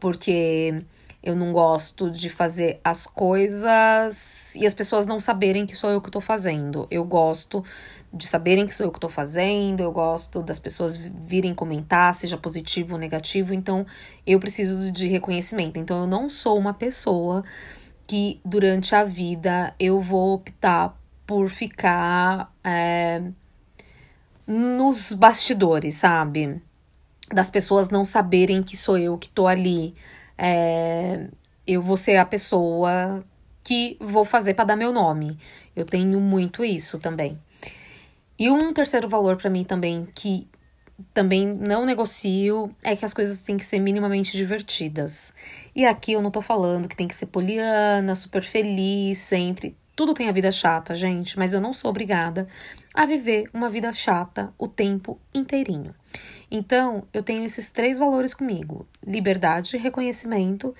porque 0.00 0.82
eu 1.22 1.36
não 1.36 1.52
gosto 1.52 2.10
de 2.10 2.28
fazer 2.28 2.80
as 2.82 3.06
coisas 3.06 4.56
e 4.56 4.66
as 4.66 4.74
pessoas 4.74 5.06
não 5.06 5.20
saberem 5.20 5.64
que 5.64 5.76
sou 5.76 5.90
eu 5.90 6.00
que 6.00 6.10
tô 6.10 6.20
fazendo. 6.20 6.88
Eu 6.90 7.04
gosto 7.04 7.64
de 8.12 8.26
saberem 8.26 8.66
que 8.66 8.74
sou 8.74 8.86
eu 8.86 8.90
que 8.90 8.96
estou 8.96 9.10
fazendo, 9.10 9.82
eu 9.82 9.92
gosto 9.92 10.42
das 10.42 10.58
pessoas 10.58 10.96
virem 10.96 11.54
comentar, 11.54 12.14
seja 12.14 12.36
positivo 12.36 12.94
ou 12.94 12.98
negativo, 12.98 13.52
então 13.52 13.86
eu 14.26 14.40
preciso 14.40 14.90
de 14.90 15.06
reconhecimento. 15.08 15.78
Então 15.78 16.00
eu 16.00 16.06
não 16.06 16.28
sou 16.28 16.58
uma 16.58 16.72
pessoa 16.72 17.44
que 18.06 18.40
durante 18.44 18.94
a 18.94 19.04
vida 19.04 19.74
eu 19.78 20.00
vou 20.00 20.34
optar 20.34 20.98
por 21.26 21.50
ficar 21.50 22.50
é, 22.64 23.22
nos 24.46 25.12
bastidores, 25.12 25.96
sabe? 25.96 26.62
Das 27.30 27.50
pessoas 27.50 27.90
não 27.90 28.02
saberem 28.02 28.62
que 28.62 28.74
sou 28.76 28.96
eu 28.96 29.18
que 29.18 29.28
tô 29.28 29.46
ali. 29.46 29.94
É, 30.38 31.28
eu 31.66 31.82
vou 31.82 31.98
ser 31.98 32.16
a 32.16 32.24
pessoa 32.24 33.22
que 33.62 33.98
vou 34.00 34.24
fazer 34.24 34.54
para 34.54 34.64
dar 34.64 34.76
meu 34.76 34.90
nome. 34.90 35.36
Eu 35.76 35.84
tenho 35.84 36.18
muito 36.18 36.64
isso 36.64 36.98
também. 36.98 37.38
E 38.38 38.50
um 38.50 38.72
terceiro 38.72 39.08
valor 39.08 39.36
para 39.36 39.50
mim 39.50 39.64
também 39.64 40.06
que 40.14 40.48
também 41.14 41.46
não 41.46 41.86
negocio 41.86 42.74
é 42.82 42.96
que 42.96 43.04
as 43.04 43.14
coisas 43.14 43.42
têm 43.42 43.56
que 43.56 43.64
ser 43.64 43.78
minimamente 43.78 44.36
divertidas. 44.36 45.32
E 45.74 45.84
aqui 45.84 46.12
eu 46.12 46.22
não 46.22 46.30
tô 46.30 46.42
falando 46.42 46.88
que 46.88 46.96
tem 46.96 47.08
que 47.08 47.16
ser 47.16 47.26
poliana, 47.26 48.14
super 48.14 48.42
feliz 48.42 49.18
sempre. 49.18 49.76
Tudo 49.94 50.14
tem 50.14 50.28
a 50.28 50.32
vida 50.32 50.52
chata, 50.52 50.94
gente, 50.94 51.38
mas 51.38 51.52
eu 51.52 51.60
não 51.60 51.72
sou 51.72 51.90
obrigada 51.90 52.48
a 52.94 53.04
viver 53.06 53.48
uma 53.52 53.68
vida 53.68 53.92
chata 53.92 54.52
o 54.58 54.68
tempo 54.68 55.20
inteirinho. 55.34 55.94
Então, 56.50 57.06
eu 57.12 57.22
tenho 57.22 57.44
esses 57.44 57.70
três 57.70 57.98
valores 57.98 58.32
comigo: 58.32 58.86
liberdade, 59.04 59.76
reconhecimento 59.76 60.74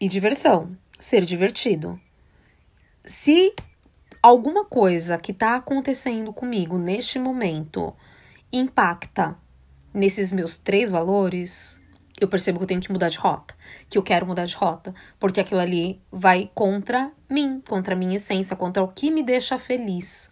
e 0.00 0.08
diversão. 0.08 0.76
Ser 0.98 1.24
divertido. 1.24 2.00
Se 3.04 3.54
alguma 4.22 4.64
coisa 4.64 5.18
que 5.18 5.32
está 5.32 5.56
acontecendo 5.56 6.32
comigo 6.32 6.78
neste 6.78 7.18
momento 7.18 7.94
impacta 8.52 9.36
nesses 9.92 10.32
meus 10.32 10.56
três 10.56 10.90
valores, 10.90 11.80
eu 12.20 12.28
percebo 12.28 12.58
que 12.58 12.64
eu 12.64 12.68
tenho 12.68 12.80
que 12.80 12.92
mudar 12.92 13.08
de 13.08 13.18
rota, 13.18 13.54
que 13.88 13.98
eu 13.98 14.02
quero 14.02 14.24
mudar 14.26 14.44
de 14.44 14.54
rota, 14.54 14.94
porque 15.18 15.40
aquilo 15.40 15.60
ali 15.60 16.00
vai 16.10 16.50
contra 16.54 17.10
mim, 17.28 17.60
contra 17.68 17.94
a 17.94 17.98
minha 17.98 18.16
essência, 18.16 18.54
contra 18.54 18.82
o 18.82 18.88
que 18.88 19.10
me 19.10 19.22
deixa 19.22 19.58
feliz, 19.58 20.30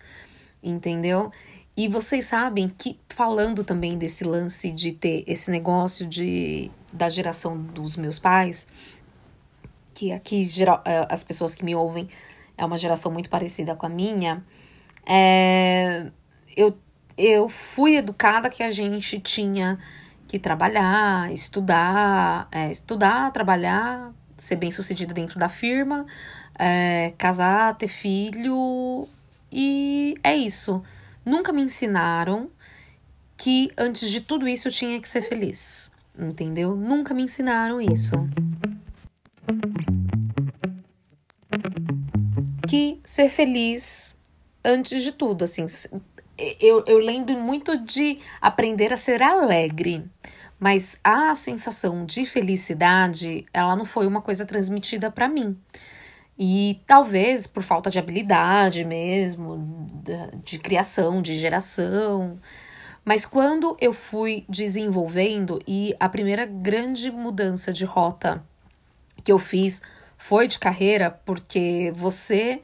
entendeu? 0.62 1.32
E 1.76 1.88
vocês 1.88 2.26
sabem 2.26 2.68
que, 2.68 2.98
falando 3.08 3.64
também 3.64 3.96
desse 3.96 4.22
lance 4.22 4.70
de 4.70 4.92
ter 4.92 5.24
esse 5.26 5.50
negócio 5.50 6.06
de, 6.06 6.70
da 6.92 7.08
geração 7.08 7.56
dos 7.56 7.96
meus 7.96 8.18
pais, 8.18 8.66
que 9.94 10.12
aqui 10.12 10.44
geral, 10.44 10.82
é, 10.84 11.06
as 11.10 11.24
pessoas 11.24 11.54
que 11.54 11.64
me 11.64 11.74
ouvem 11.74 12.08
é 12.60 12.64
uma 12.64 12.76
geração 12.76 13.10
muito 13.10 13.30
parecida 13.30 13.74
com 13.74 13.86
a 13.86 13.88
minha, 13.88 14.44
é, 15.06 16.10
eu 16.54 16.76
eu 17.16 17.48
fui 17.50 17.96
educada 17.96 18.48
que 18.48 18.62
a 18.62 18.70
gente 18.70 19.18
tinha 19.20 19.78
que 20.26 20.38
trabalhar, 20.38 21.30
estudar, 21.32 22.48
é, 22.50 22.70
estudar, 22.70 23.30
trabalhar, 23.30 24.12
ser 24.38 24.56
bem 24.56 24.70
sucedida 24.70 25.12
dentro 25.12 25.38
da 25.38 25.48
firma, 25.48 26.06
é, 26.58 27.12
casar, 27.18 27.76
ter 27.76 27.88
filho 27.88 29.06
e 29.52 30.16
é 30.22 30.34
isso. 30.34 30.82
Nunca 31.24 31.52
me 31.52 31.62
ensinaram 31.62 32.50
que 33.36 33.70
antes 33.76 34.10
de 34.10 34.20
tudo 34.20 34.48
isso 34.48 34.68
eu 34.68 34.72
tinha 34.72 34.98
que 35.00 35.08
ser 35.08 35.22
feliz, 35.22 35.90
entendeu? 36.18 36.74
Nunca 36.74 37.12
me 37.12 37.22
ensinaram 37.22 37.80
isso. 37.80 38.16
Que 42.70 43.00
ser 43.02 43.28
feliz 43.28 44.16
antes 44.64 45.02
de 45.02 45.10
tudo, 45.10 45.42
assim, 45.42 45.66
eu, 46.60 46.84
eu 46.86 46.98
lembro 46.98 47.36
muito 47.36 47.76
de 47.76 48.20
aprender 48.40 48.92
a 48.92 48.96
ser 48.96 49.20
alegre, 49.22 50.08
mas 50.56 50.96
a 51.02 51.34
sensação 51.34 52.06
de 52.06 52.24
felicidade, 52.24 53.44
ela 53.52 53.74
não 53.74 53.84
foi 53.84 54.06
uma 54.06 54.22
coisa 54.22 54.46
transmitida 54.46 55.10
para 55.10 55.28
mim. 55.28 55.58
E 56.38 56.80
talvez 56.86 57.46
por 57.46 57.62
falta 57.62 57.90
de 57.90 57.98
habilidade 57.98 58.84
mesmo, 58.84 59.90
de, 60.02 60.36
de 60.44 60.58
criação, 60.60 61.20
de 61.20 61.36
geração. 61.36 62.38
Mas 63.04 63.26
quando 63.26 63.76
eu 63.80 63.92
fui 63.92 64.44
desenvolvendo, 64.48 65.60
e 65.66 65.94
a 65.98 66.08
primeira 66.08 66.46
grande 66.46 67.10
mudança 67.10 67.72
de 67.72 67.84
rota 67.84 68.42
que 69.24 69.32
eu 69.32 69.38
fiz 69.38 69.82
foi 70.20 70.46
de 70.46 70.58
carreira, 70.58 71.10
porque 71.10 71.92
você 71.96 72.62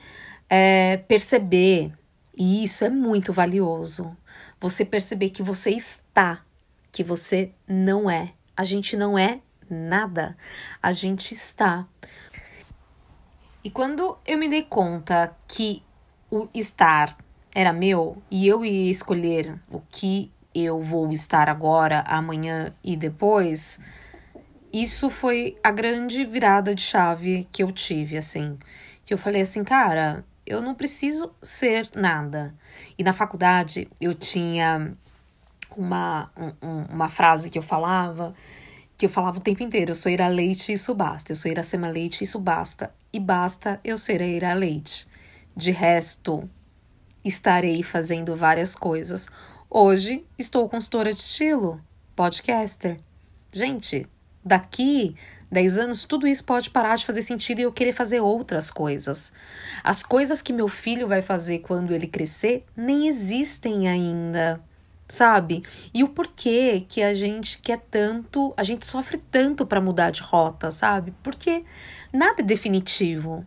é, 0.49 0.99
perceber 0.99 1.93
e 2.37 2.63
isso 2.63 2.85
é 2.85 2.91
muito 2.91 3.33
valioso. 3.33 4.17
Você 4.61 4.85
perceber 4.85 5.31
que 5.31 5.43
você 5.43 5.71
está, 5.71 6.45
que 6.93 7.03
você 7.03 7.51
não 7.67 8.11
é. 8.11 8.35
A 8.55 8.63
gente 8.63 8.97
não 8.97 9.19
é 9.19 9.41
nada, 9.69 10.37
a 10.83 10.93
gente 10.93 11.33
está. 11.33 11.87
E 13.65 13.71
quando 13.71 14.19
eu 14.27 14.39
me 14.39 14.49
dei 14.49 14.63
conta 14.63 15.35
que 15.49 15.83
o 16.31 16.49
estar 16.55 17.17
era 17.55 17.73
meu 17.73 18.23
e 18.31 18.47
eu 18.47 18.65
ia 18.65 18.91
escolher 18.91 19.59
o 19.71 19.81
que 19.81 20.31
eu 20.55 20.81
vou 20.81 21.11
estar 21.11 21.49
agora, 21.49 22.05
amanhã 22.07 22.73
e 22.85 22.97
depois, 22.97 23.81
isso 24.83 25.09
foi 25.09 25.57
a 25.63 25.71
grande 25.71 26.25
virada 26.25 26.75
de 26.75 26.83
chave 26.83 27.49
que 27.51 27.63
eu 27.63 27.73
tive, 27.73 28.17
assim. 28.17 28.59
Que 29.05 29.15
eu 29.15 29.19
falei 29.19 29.43
assim, 29.43 29.65
cara, 29.65 30.25
eu 30.47 30.61
não 30.61 30.75
preciso 30.75 31.33
ser 31.43 31.89
nada. 31.95 32.55
E 32.99 33.03
na 33.03 33.13
faculdade 33.13 33.89
eu 34.01 34.15
tinha 34.15 34.93
uma, 35.77 36.31
um, 36.63 36.83
uma 36.95 37.09
frase 37.09 37.49
que 37.49 37.59
eu 37.59 37.63
falava, 37.63 38.35
que 38.97 39.07
eu 39.07 39.11
falava 39.11 39.39
o 39.39 39.43
tempo 39.43 39.63
inteiro: 39.63 39.93
eu 39.93 39.97
sou 39.97 40.11
Ira 40.11 40.29
Leite, 40.29 40.73
isso 40.73 40.95
basta. 40.95 41.33
Eu 41.33 41.37
sou 41.37 41.51
Iracema 41.51 41.89
Leite, 41.89 42.25
isso 42.25 42.39
basta. 42.39 42.93
E 43.13 43.21
basta 43.21 43.81
eu 43.85 43.97
ser 43.99 44.21
a 44.23 44.27
Ira 44.27 44.53
Leite. 44.55 45.07
De 45.57 45.71
resto, 45.71 46.49
estarei 47.25 47.83
fazendo 47.83 48.37
várias 48.37 48.75
coisas. 48.75 49.27
Hoje 49.71 50.25
estou 50.39 50.69
consultora 50.69 51.13
de 51.13 51.21
estilo, 51.21 51.81
podcaster. 52.15 53.01
Gente, 53.53 54.07
daqui 54.47 55.17
10 55.51 55.79
anos, 55.79 56.05
tudo 56.05 56.27
isso 56.27 56.45
pode 56.45 56.71
parar 56.71 56.97
de 56.97 57.07
fazer 57.07 57.23
sentido 57.23 57.61
e 57.61 57.63
eu 57.63 57.73
querer 57.73 57.93
fazer 57.93 58.21
outras 58.21 58.71
coisas. 58.71 59.33
As 59.83 60.03
coisas 60.03 60.43
que 60.43 60.53
meu 60.53 60.69
filho 60.69 61.07
vai 61.09 61.23
fazer 61.23 61.61
quando 61.61 61.93
ele 61.93 62.07
crescer 62.07 62.65
nem 62.77 63.09
existem 63.09 63.89
ainda, 63.89 64.61
sabe? 65.09 65.63
E 65.95 66.03
o 66.03 66.09
porquê 66.09 66.85
que 66.89 67.03
a 67.03 67.15
gente 67.15 67.59
quer 67.59 67.81
tanto, 67.91 68.53
a 68.57 68.65
gente 68.65 68.87
sofre 68.87 69.19
tanto 69.31 69.67
para 69.67 69.81
mudar 69.81 70.11
de 70.11 70.23
rota, 70.23 70.71
sabe? 70.71 71.15
Porque 71.23 71.65
nada 72.13 72.43
é 72.43 72.45
definitivo. 72.45 73.47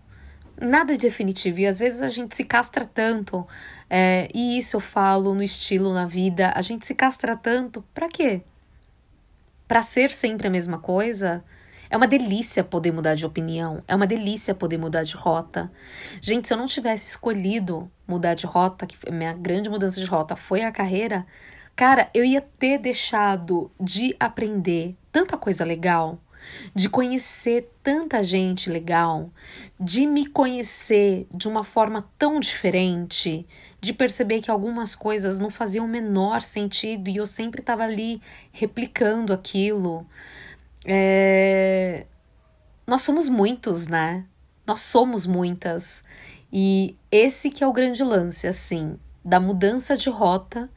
Nada 0.62 0.94
é 0.94 0.98
definitivo. 0.98 1.60
E 1.60 1.68
às 1.68 1.80
vezes 1.80 2.02
a 2.02 2.10
gente 2.10 2.36
se 2.36 2.44
castra 2.44 2.86
tanto. 2.86 3.46
É, 3.90 4.30
e 4.34 4.58
isso 4.58 4.78
eu 4.78 4.82
falo 4.82 5.34
no 5.34 5.44
estilo, 5.44 5.94
na 5.94 6.06
vida. 6.06 6.52
A 6.56 6.62
gente 6.62 6.86
se 6.86 6.94
castra 6.94 7.36
tanto. 7.36 7.84
Pra 7.94 8.10
quê? 8.10 8.42
Pra 9.70 9.84
ser 9.84 10.10
sempre 10.10 10.48
a 10.48 10.50
mesma 10.50 10.80
coisa? 10.80 11.44
É 11.92 11.96
uma 11.96 12.08
delícia 12.08 12.64
poder 12.64 12.92
mudar 12.92 13.14
de 13.14 13.24
opinião, 13.24 13.84
é 13.88 13.96
uma 13.96 14.08
delícia 14.08 14.56
poder 14.56 14.80
mudar 14.80 15.04
de 15.04 15.16
rota. 15.16 15.72
Gente, 16.20 16.48
se 16.48 16.54
eu 16.56 16.58
não 16.58 16.66
tivesse 16.66 17.10
escolhido 17.10 17.88
mudar 18.08 18.34
de 18.34 18.48
rota, 18.48 18.88
que 18.88 18.98
minha 19.12 19.32
grande 19.32 19.70
mudança 19.70 20.02
de 20.02 20.08
rota 20.08 20.36
foi 20.36 20.64
a 20.64 20.72
carreira, 20.72 21.24
cara, 21.76 22.10
eu 22.16 22.26
ia 22.26 22.42
ter 22.42 22.80
deixado 22.80 23.72
de 23.80 24.16
aprender 24.20 24.98
tanta 25.12 25.38
coisa 25.38 25.64
legal, 25.64 26.20
de 26.74 26.90
conhecer 26.90 27.72
tanta 27.84 28.24
gente 28.24 28.72
legal, 28.72 29.30
de 29.80 30.08
me 30.08 30.26
conhecer 30.26 31.28
de 31.32 31.48
uma 31.48 31.64
forma 31.64 32.10
tão 32.18 32.40
diferente, 32.40 33.46
de 33.82 33.94
perceber 33.94 34.42
que 34.42 34.52
algumas 34.52 34.96
coisas 34.96 35.40
não 35.40 35.50
faziam 35.50 35.86
o 35.86 35.90
menor 35.90 36.42
sentido 36.42 37.10
e 37.10 37.18
eu 37.18 37.26
sempre 37.26 37.62
estava 37.62 37.84
ali 37.84 38.22
replicando 38.52 39.34
aquilo. 39.34 40.06
É... 40.86 42.06
Nós 42.86 43.02
somos 43.02 43.30
muitos, 43.30 43.88
né? 43.88 44.26
Nós 44.66 44.82
somos 44.82 45.26
muitas. 45.26 46.04
E 46.52 46.96
esse 47.12 47.50
que 47.50 47.64
é 47.64 47.68
o 47.68 47.74
grande 47.74 48.04
lance, 48.04 48.48
assim, 48.48 48.98
da 49.24 49.40
mudança 49.40 49.96
de 49.96 50.10
rota, 50.10 50.70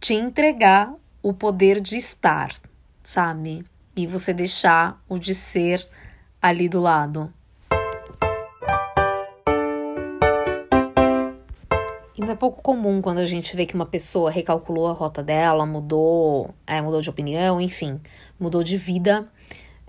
te 0.00 0.14
entregar 0.14 0.92
o 1.22 1.32
poder 1.32 1.80
de 1.80 1.96
estar, 1.96 2.52
sabe? 3.02 3.64
E 3.94 4.06
você 4.06 4.32
deixar 4.32 5.02
o 5.08 5.18
de 5.18 5.34
ser 5.34 5.86
ali 6.40 6.68
do 6.68 6.80
lado. 6.80 7.32
É 12.30 12.34
pouco 12.34 12.60
comum 12.60 13.00
quando 13.00 13.18
a 13.18 13.24
gente 13.24 13.56
vê 13.56 13.64
que 13.64 13.74
uma 13.74 13.86
pessoa 13.86 14.30
recalculou 14.30 14.86
a 14.86 14.92
rota 14.92 15.22
dela, 15.22 15.64
mudou, 15.64 16.54
é, 16.66 16.78
mudou 16.82 17.00
de 17.00 17.08
opinião, 17.08 17.58
enfim, 17.58 17.98
mudou 18.38 18.62
de 18.62 18.76
vida. 18.76 19.26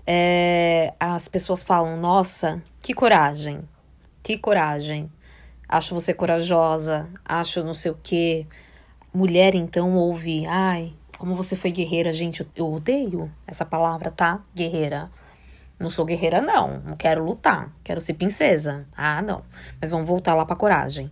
É, 0.06 0.94
as 0.98 1.28
pessoas 1.28 1.62
falam: 1.62 1.98
Nossa, 1.98 2.62
que 2.80 2.94
coragem, 2.94 3.60
que 4.22 4.38
coragem. 4.38 5.10
Acho 5.68 5.94
você 5.94 6.14
corajosa, 6.14 7.10
acho 7.24 7.62
não 7.62 7.74
sei 7.74 7.90
o 7.90 7.98
quê. 8.02 8.46
Mulher, 9.12 9.54
então, 9.54 9.94
ouve: 9.94 10.46
Ai, 10.46 10.94
como 11.18 11.36
você 11.36 11.54
foi 11.54 11.70
guerreira, 11.70 12.10
gente. 12.10 12.48
Eu, 12.56 12.72
odeio 12.72 13.30
essa 13.46 13.66
palavra, 13.66 14.10
tá? 14.10 14.40
Guerreira. 14.54 15.10
Não 15.78 15.90
sou 15.90 16.06
guerreira, 16.06 16.40
não. 16.40 16.78
Não 16.78 16.96
quero 16.96 17.22
lutar. 17.22 17.70
Quero 17.84 18.00
ser 18.00 18.14
princesa. 18.14 18.86
Ah, 18.96 19.20
não. 19.20 19.42
Mas 19.78 19.90
vamos 19.90 20.08
voltar 20.08 20.34
lá 20.34 20.46
para 20.46 20.56
coragem. 20.56 21.10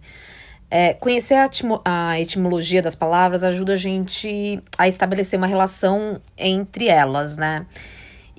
É, 0.71 0.93
conhecer 0.93 1.35
a, 1.35 1.49
a, 1.85 2.21
etimologia 2.21 2.83
das 2.83 2.95
palavras 2.95 3.43
ajuda 3.43 3.73
a 3.73 3.77
gente 3.77 4.63
a 4.77 4.87
estabelecer 4.87 5.39
uma 5.39 5.47
relação 5.47 6.21
entre 6.37 6.89
elas, 6.89 7.39
né? 7.39 7.65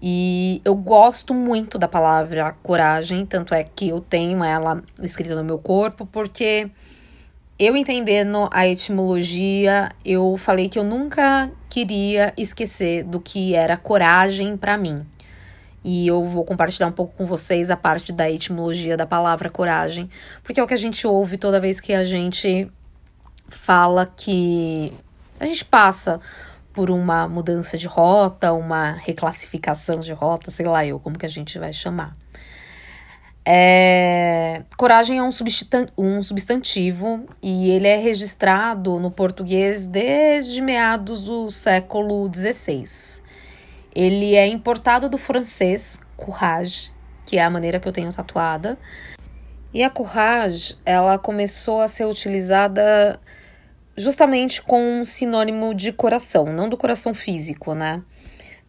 E 0.01 0.61
eu 0.63 0.75
gosto 0.75 1.33
muito 1.33 1.77
da 1.77 1.87
palavra 1.87 2.55
coragem, 2.63 3.25
tanto 3.25 3.53
é 3.53 3.63
que 3.63 3.89
eu 3.89 3.99
tenho 3.99 4.43
ela 4.43 4.81
escrita 5.01 5.35
no 5.35 5.43
meu 5.43 5.57
corpo, 5.57 6.05
porque 6.05 6.69
eu 7.57 7.75
entendendo 7.75 8.47
a 8.51 8.65
etimologia, 8.67 9.89
eu 10.05 10.37
falei 10.37 10.69
que 10.69 10.79
eu 10.79 10.83
nunca 10.83 11.51
queria 11.69 12.31
esquecer 12.37 13.03
do 13.03 13.19
que 13.19 13.55
era 13.55 13.75
coragem 13.75 14.55
para 14.55 14.77
mim 14.77 15.05
e 15.83 16.07
eu 16.07 16.27
vou 16.27 16.43
compartilhar 16.43 16.87
um 16.87 16.91
pouco 16.91 17.13
com 17.15 17.25
vocês 17.25 17.71
a 17.71 17.77
parte 17.77 18.11
da 18.11 18.29
etimologia 18.29 18.97
da 18.97 19.05
palavra 19.05 19.49
coragem, 19.49 20.09
porque 20.43 20.59
é 20.59 20.63
o 20.63 20.67
que 20.67 20.73
a 20.73 20.77
gente 20.77 21.05
ouve 21.07 21.37
toda 21.37 21.59
vez 21.59 21.79
que 21.79 21.93
a 21.93 22.03
gente 22.03 22.69
fala 23.47 24.05
que 24.05 24.93
a 25.39 25.45
gente 25.45 25.65
passa 25.65 26.19
por 26.73 26.91
uma 26.91 27.27
mudança 27.27 27.77
de 27.77 27.87
rota, 27.87 28.53
uma 28.53 28.91
reclassificação 28.91 29.99
de 29.99 30.13
rota, 30.13 30.51
sei 30.51 30.65
lá 30.65 30.85
eu 30.85 30.99
como 30.99 31.17
que 31.17 31.25
a 31.25 31.29
gente 31.29 31.57
vai 31.57 31.73
chamar. 31.73 32.15
É, 33.45 34.63
coragem 34.77 35.17
é 35.17 35.23
um, 35.23 35.29
um 35.97 36.21
substantivo 36.21 37.25
e 37.41 37.71
ele 37.71 37.87
é 37.87 37.97
registrado 37.97 38.99
no 38.99 39.09
português 39.09 39.87
desde 39.87 40.61
meados 40.61 41.23
do 41.23 41.49
século 41.49 42.29
XVI. 42.31 42.83
Ele 43.95 44.35
é 44.35 44.47
importado 44.47 45.09
do 45.09 45.17
francês 45.17 45.99
courage, 46.15 46.91
que 47.25 47.37
é 47.37 47.43
a 47.43 47.49
maneira 47.49 47.79
que 47.79 47.87
eu 47.87 47.91
tenho 47.91 48.13
tatuada. 48.13 48.77
E 49.73 49.83
a 49.83 49.89
courage, 49.89 50.77
ela 50.85 51.17
começou 51.17 51.81
a 51.81 51.87
ser 51.87 52.05
utilizada 52.05 53.19
justamente 53.95 54.61
com 54.61 55.01
um 55.01 55.05
sinônimo 55.05 55.75
de 55.75 55.91
coração, 55.91 56.45
não 56.45 56.69
do 56.69 56.77
coração 56.77 57.13
físico, 57.13 57.75
né? 57.75 58.01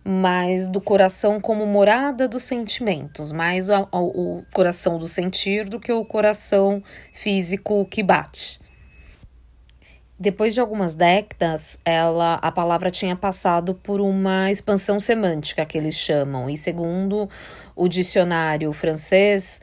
Mas 0.05 0.67
do 0.67 0.81
coração 0.81 1.41
como 1.41 1.65
morada 1.67 2.27
dos 2.27 2.43
sentimentos, 2.43 3.31
mais 3.31 3.69
o, 3.69 3.89
o, 3.93 3.99
o 4.39 4.45
coração 4.53 4.99
do 4.99 5.07
sentir 5.07 5.69
do 5.69 5.79
que 5.79 5.93
o 5.93 6.05
coração 6.05 6.83
físico 7.13 7.85
que 7.87 8.03
bate. 8.03 8.61
Depois 10.23 10.53
de 10.53 10.61
algumas 10.61 10.95
décadas, 10.95 11.79
ela, 11.83 12.35
a 12.35 12.53
palavra 12.53 12.91
tinha 12.91 13.17
passado 13.17 13.75
por 13.75 14.03
uma 14.03 14.51
expansão 14.51 15.01
semântica 15.01 15.65
que 15.65 15.79
eles 15.79 15.95
chamam, 15.95 16.51
e 16.51 16.59
segundo 16.59 17.27
o 17.75 17.89
dicionário 17.89 18.71
francês, 18.75 19.63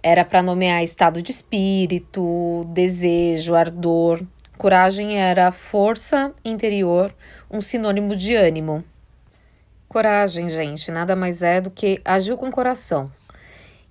era 0.00 0.24
para 0.24 0.44
nomear 0.44 0.84
estado 0.84 1.20
de 1.20 1.32
espírito, 1.32 2.64
desejo, 2.68 3.56
ardor. 3.56 4.22
Coragem 4.56 5.18
era 5.18 5.50
força 5.50 6.32
interior, 6.44 7.12
um 7.50 7.60
sinônimo 7.60 8.14
de 8.14 8.36
ânimo. 8.36 8.84
Coragem, 9.88 10.48
gente, 10.48 10.88
nada 10.92 11.16
mais 11.16 11.42
é 11.42 11.60
do 11.60 11.68
que 11.68 12.00
agir 12.04 12.36
com 12.36 12.48
coração. 12.52 13.10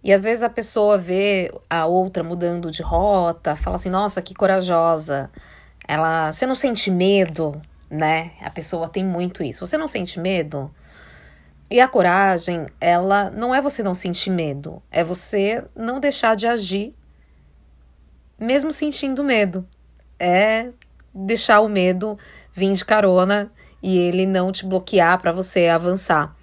E 0.02 0.14
às 0.14 0.24
vezes 0.24 0.44
a 0.44 0.50
pessoa 0.50 0.98
vê 0.98 1.52
a 1.70 1.86
outra 1.86 2.24
mudando 2.24 2.72
de 2.72 2.82
rota, 2.82 3.54
fala 3.58 3.76
assim: 3.76 3.90
nossa, 3.90 4.22
que 4.22 4.34
corajosa. 4.34 5.30
Ela, 5.88 6.32
você 6.32 6.46
não 6.46 6.56
sente 6.56 6.90
medo, 6.90 7.62
né? 7.90 8.32
A 8.42 8.50
pessoa 8.50 8.88
tem 8.88 9.04
muito 9.04 9.44
isso. 9.44 9.66
Você 9.66 9.78
não 9.78 9.88
sente 9.88 10.20
medo? 10.20 10.72
E 11.70 11.80
a 11.80 11.88
coragem, 11.88 12.68
ela 12.80 13.32
não 13.32 13.54
é 13.54 13.62
você 13.62 13.82
não 13.82 13.96
sentir 13.96 14.30
medo, 14.30 14.82
é 14.92 15.04
você 15.04 15.64
não 15.76 16.00
deixar 16.00 16.36
de 16.36 16.48
agir 16.48 16.94
mesmo 18.40 18.72
sentindo 18.72 19.24
medo. 19.24 19.66
É 20.20 20.70
deixar 21.14 21.62
o 21.62 21.70
medo 21.70 22.18
vir 22.54 22.74
de 22.74 22.86
carona 22.86 23.52
e 23.82 23.98
ele 23.98 24.26
não 24.26 24.52
te 24.52 24.66
bloquear 24.66 25.20
para 25.20 25.32
você 25.32 25.68
avançar. 25.68 26.36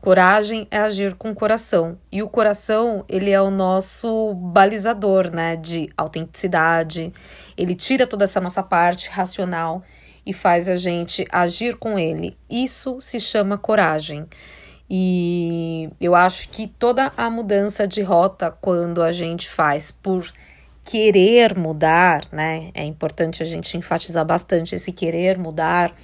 Coragem 0.00 0.66
é 0.70 0.78
agir 0.78 1.14
com 1.14 1.34
coração. 1.34 1.98
E 2.10 2.22
o 2.22 2.28
coração, 2.28 3.04
ele 3.06 3.30
é 3.30 3.40
o 3.40 3.50
nosso 3.50 4.32
balizador, 4.32 5.30
né, 5.30 5.56
de 5.56 5.90
autenticidade. 5.94 7.12
Ele 7.54 7.74
tira 7.74 8.06
toda 8.06 8.24
essa 8.24 8.40
nossa 8.40 8.62
parte 8.62 9.10
racional 9.10 9.82
e 10.24 10.32
faz 10.32 10.70
a 10.70 10.76
gente 10.76 11.26
agir 11.30 11.76
com 11.76 11.98
ele. 11.98 12.34
Isso 12.48 12.98
se 12.98 13.20
chama 13.20 13.58
coragem. 13.58 14.26
E 14.88 15.90
eu 16.00 16.14
acho 16.14 16.48
que 16.48 16.66
toda 16.66 17.12
a 17.14 17.28
mudança 17.28 17.86
de 17.86 18.00
rota 18.00 18.50
quando 18.50 19.02
a 19.02 19.12
gente 19.12 19.50
faz 19.50 19.90
por 19.90 20.32
querer 20.82 21.56
mudar, 21.56 22.22
né? 22.32 22.70
É 22.74 22.84
importante 22.84 23.42
a 23.42 23.46
gente 23.46 23.76
enfatizar 23.76 24.24
bastante 24.24 24.74
esse 24.74 24.92
querer 24.92 25.38
mudar 25.38 25.94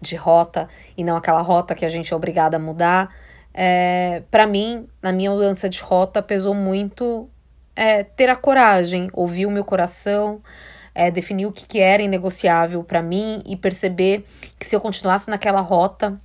de 0.00 0.16
rota 0.16 0.68
e 0.96 1.02
não 1.02 1.16
aquela 1.16 1.40
rota 1.40 1.74
que 1.74 1.84
a 1.84 1.88
gente 1.88 2.12
é 2.12 2.16
obrigada 2.16 2.58
a 2.58 2.60
mudar 2.60 3.10
é, 3.60 4.22
para 4.30 4.46
mim, 4.46 4.86
na 5.02 5.10
minha 5.10 5.32
mudança 5.32 5.68
de 5.68 5.80
rota, 5.82 6.22
pesou 6.22 6.54
muito 6.54 7.28
é, 7.74 8.04
ter 8.04 8.30
a 8.30 8.36
coragem, 8.36 9.10
ouvir 9.12 9.46
o 9.46 9.50
meu 9.50 9.64
coração, 9.64 10.40
é, 10.94 11.10
definir 11.10 11.46
o 11.46 11.50
que, 11.50 11.66
que 11.66 11.80
era 11.80 12.00
inegociável 12.00 12.84
para 12.84 13.02
mim 13.02 13.42
e 13.44 13.56
perceber 13.56 14.24
que 14.60 14.64
se 14.64 14.76
eu 14.76 14.80
continuasse 14.80 15.28
naquela 15.28 15.60
rota, 15.60 16.20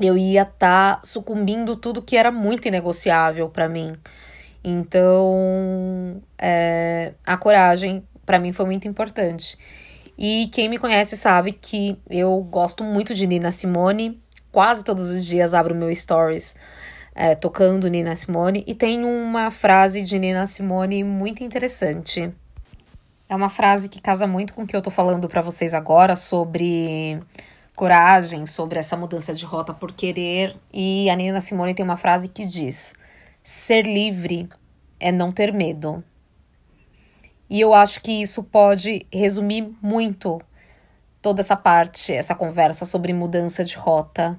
eu 0.00 0.16
ia 0.16 0.42
estar 0.42 0.96
tá 0.96 1.00
sucumbindo 1.04 1.76
tudo 1.76 2.00
que 2.00 2.16
era 2.16 2.32
muito 2.32 2.66
inegociável 2.66 3.50
para 3.50 3.68
mim. 3.68 3.94
Então, 4.64 6.22
é, 6.38 7.12
a 7.26 7.36
coragem 7.36 8.02
para 8.24 8.38
mim 8.38 8.54
foi 8.54 8.64
muito 8.64 8.88
importante. 8.88 9.58
E 10.16 10.46
quem 10.46 10.70
me 10.70 10.78
conhece 10.78 11.18
sabe 11.18 11.52
que 11.52 11.98
eu 12.08 12.40
gosto 12.44 12.82
muito 12.82 13.14
de 13.14 13.26
Nina 13.26 13.52
Simone 13.52 14.21
quase 14.52 14.84
todos 14.84 15.10
os 15.10 15.24
dias 15.26 15.54
abro 15.54 15.74
meu 15.74 15.92
stories 15.92 16.54
é, 17.14 17.34
tocando 17.34 17.88
Nina 17.88 18.14
Simone 18.14 18.62
e 18.66 18.74
tem 18.74 19.04
uma 19.04 19.50
frase 19.50 20.02
de 20.02 20.18
Nina 20.18 20.46
Simone 20.46 21.02
muito 21.02 21.42
interessante. 21.42 22.32
É 23.28 23.34
uma 23.34 23.48
frase 23.48 23.88
que 23.88 24.00
casa 24.00 24.26
muito 24.26 24.52
com 24.52 24.62
o 24.62 24.66
que 24.66 24.76
eu 24.76 24.82
tô 24.82 24.90
falando 24.90 25.26
para 25.26 25.40
vocês 25.40 25.72
agora 25.72 26.14
sobre 26.16 27.18
coragem, 27.74 28.44
sobre 28.44 28.78
essa 28.78 28.96
mudança 28.96 29.32
de 29.32 29.44
rota 29.44 29.72
por 29.72 29.92
querer. 29.92 30.54
E 30.72 31.08
a 31.08 31.16
Nina 31.16 31.40
Simone 31.40 31.74
tem 31.74 31.84
uma 31.84 31.96
frase 31.96 32.28
que 32.28 32.44
diz: 32.44 32.92
ser 33.42 33.86
livre 33.86 34.48
é 35.00 35.10
não 35.10 35.32
ter 35.32 35.52
medo. 35.52 36.04
E 37.48 37.60
eu 37.60 37.74
acho 37.74 38.00
que 38.00 38.12
isso 38.12 38.42
pode 38.42 39.06
resumir 39.12 39.70
muito 39.82 40.40
toda 41.22 41.40
essa 41.40 41.56
parte, 41.56 42.12
essa 42.12 42.34
conversa 42.34 42.84
sobre 42.84 43.12
mudança 43.12 43.64
de 43.64 43.76
rota. 43.76 44.38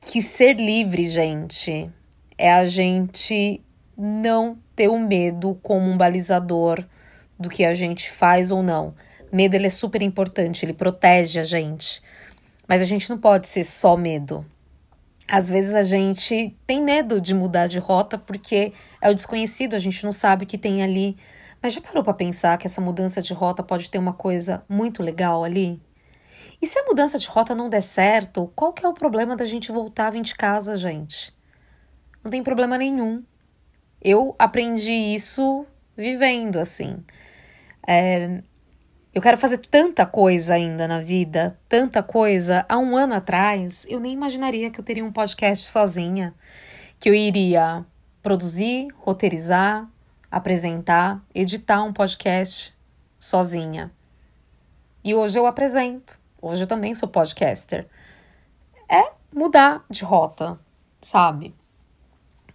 Que 0.00 0.22
ser 0.22 0.60
livre, 0.60 1.08
gente, 1.08 1.90
é 2.38 2.52
a 2.52 2.66
gente 2.66 3.60
não 3.96 4.58
ter 4.76 4.88
o 4.88 4.98
medo 4.98 5.58
como 5.62 5.86
um 5.86 5.96
balizador 5.96 6.84
do 7.38 7.48
que 7.48 7.64
a 7.64 7.72
gente 7.72 8.10
faz 8.10 8.52
ou 8.52 8.62
não. 8.62 8.94
Medo 9.32 9.54
ele 9.54 9.66
é 9.66 9.70
super 9.70 10.02
importante, 10.02 10.64
ele 10.64 10.74
protege 10.74 11.40
a 11.40 11.44
gente. 11.44 12.02
Mas 12.68 12.82
a 12.82 12.84
gente 12.84 13.08
não 13.08 13.18
pode 13.18 13.48
ser 13.48 13.64
só 13.64 13.96
medo. 13.96 14.44
Às 15.26 15.48
vezes 15.48 15.74
a 15.74 15.82
gente 15.82 16.54
tem 16.66 16.80
medo 16.80 17.20
de 17.20 17.34
mudar 17.34 17.66
de 17.66 17.78
rota 17.78 18.16
porque 18.16 18.72
é 19.00 19.10
o 19.10 19.14
desconhecido, 19.14 19.74
a 19.74 19.78
gente 19.78 20.04
não 20.04 20.12
sabe 20.12 20.44
o 20.44 20.46
que 20.46 20.58
tem 20.58 20.82
ali 20.82 21.16
mas 21.66 21.74
já 21.74 21.80
parou 21.80 22.04
para 22.04 22.14
pensar 22.14 22.56
que 22.58 22.68
essa 22.68 22.80
mudança 22.80 23.20
de 23.20 23.34
rota 23.34 23.60
pode 23.60 23.90
ter 23.90 23.98
uma 23.98 24.12
coisa 24.12 24.64
muito 24.68 25.02
legal 25.02 25.42
ali? 25.42 25.82
E 26.62 26.66
se 26.68 26.78
a 26.78 26.84
mudança 26.84 27.18
de 27.18 27.26
rota 27.26 27.56
não 27.56 27.68
der 27.68 27.82
certo, 27.82 28.52
qual 28.54 28.72
que 28.72 28.86
é 28.86 28.88
o 28.88 28.94
problema 28.94 29.34
da 29.34 29.44
gente 29.44 29.72
voltar 29.72 30.06
a 30.06 30.10
vir 30.10 30.22
de 30.22 30.36
casa, 30.36 30.76
gente? 30.76 31.36
Não 32.22 32.30
tem 32.30 32.40
problema 32.40 32.78
nenhum. 32.78 33.24
Eu 34.00 34.32
aprendi 34.38 34.92
isso 34.92 35.66
vivendo 35.96 36.60
assim. 36.60 37.02
É, 37.84 38.40
eu 39.12 39.20
quero 39.20 39.36
fazer 39.36 39.58
tanta 39.58 40.06
coisa 40.06 40.54
ainda 40.54 40.86
na 40.86 41.00
vida, 41.00 41.58
tanta 41.68 42.00
coisa. 42.00 42.64
Há 42.68 42.78
um 42.78 42.96
ano 42.96 43.14
atrás, 43.14 43.84
eu 43.88 43.98
nem 43.98 44.12
imaginaria 44.12 44.70
que 44.70 44.78
eu 44.78 44.84
teria 44.84 45.04
um 45.04 45.10
podcast 45.10 45.66
sozinha, 45.66 46.32
que 47.00 47.08
eu 47.08 47.14
iria 47.14 47.84
produzir, 48.22 48.86
roteirizar, 48.98 49.90
apresentar, 50.30 51.24
editar 51.34 51.82
um 51.82 51.92
podcast 51.92 52.76
sozinha. 53.18 53.90
E 55.02 55.14
hoje 55.14 55.38
eu 55.38 55.46
apresento. 55.46 56.18
Hoje 56.40 56.62
eu 56.62 56.66
também 56.66 56.94
sou 56.94 57.08
podcaster. 57.08 57.86
É 58.88 59.10
mudar 59.34 59.84
de 59.88 60.04
rota, 60.04 60.58
sabe? 61.00 61.54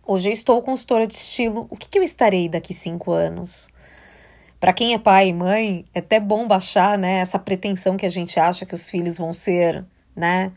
Hoje 0.06 0.30
eu 0.30 0.34
estou 0.34 0.62
consultora 0.62 1.08
de 1.08 1.14
estilo. 1.14 1.68
O 1.70 1.78
que, 1.78 1.88
que 1.88 2.00
eu 2.00 2.04
estarei 2.04 2.50
daqui 2.50 2.74
cinco 2.74 3.12
anos? 3.12 3.70
Para 4.60 4.74
quem 4.74 4.94
é 4.94 5.00
pai 5.00 5.30
e 5.30 5.34
mãe, 5.34 5.86
é 5.94 6.00
até 6.00 6.20
bom 6.20 6.48
baixar, 6.48 6.98
né, 6.98 7.20
essa 7.20 7.40
pretensão 7.40 7.98
que 7.98 8.06
a 8.06 8.10
gente 8.10 8.40
acha 8.40 8.64
que 8.66 8.76
os 8.76 8.90
filhos 8.90 9.18
vão 9.18 9.34
ser, 9.34 9.84
né, 10.16 10.52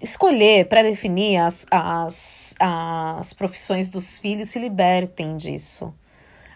escolher, 0.00 0.68
pré-definir 0.68 1.40
as, 1.40 1.66
as, 1.70 2.54
as 2.58 3.32
profissões 3.32 3.88
dos 3.88 4.18
filhos, 4.18 4.50
se 4.50 4.58
libertem 4.58 5.36
disso. 5.36 5.94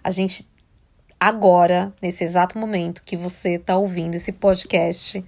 A 0.02 0.10
gente, 0.10 0.48
agora, 1.18 1.92
nesse 2.00 2.24
exato 2.24 2.58
momento 2.58 3.02
que 3.02 3.16
você 3.16 3.54
está 3.54 3.76
ouvindo 3.76 4.14
esse 4.14 4.32
podcast, 4.32 5.24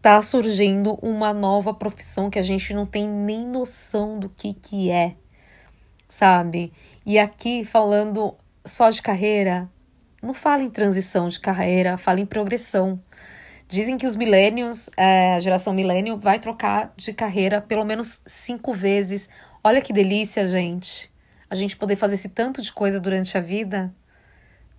tá 0.00 0.20
surgindo 0.22 0.94
uma 1.02 1.32
nova 1.32 1.74
profissão 1.74 2.30
que 2.30 2.38
a 2.38 2.42
gente 2.42 2.72
não 2.72 2.86
tem 2.86 3.08
nem 3.08 3.46
noção 3.46 4.18
do 4.18 4.28
que 4.28 4.54
que 4.54 4.90
é, 4.90 5.14
sabe? 6.08 6.72
E 7.04 7.18
aqui 7.18 7.64
falando 7.64 8.34
só 8.64 8.90
de 8.90 9.02
carreira, 9.02 9.68
não 10.22 10.34
fala 10.34 10.62
em 10.62 10.70
transição 10.70 11.28
de 11.28 11.40
carreira, 11.40 11.96
fala 11.96 12.20
em 12.20 12.26
progressão. 12.26 13.00
Dizem 13.68 13.98
que 13.98 14.06
os 14.06 14.16
milênios, 14.16 14.88
é, 14.96 15.34
a 15.34 15.40
geração 15.40 15.74
milênio, 15.74 16.16
vai 16.16 16.38
trocar 16.38 16.90
de 16.96 17.12
carreira 17.12 17.60
pelo 17.60 17.84
menos 17.84 18.22
cinco 18.24 18.72
vezes. 18.72 19.28
Olha 19.62 19.82
que 19.82 19.92
delícia, 19.92 20.48
gente. 20.48 21.12
A 21.50 21.54
gente 21.54 21.76
poder 21.76 21.96
fazer 21.96 22.14
esse 22.14 22.30
tanto 22.30 22.62
de 22.62 22.72
coisa 22.72 22.98
durante 22.98 23.36
a 23.36 23.42
vida, 23.42 23.94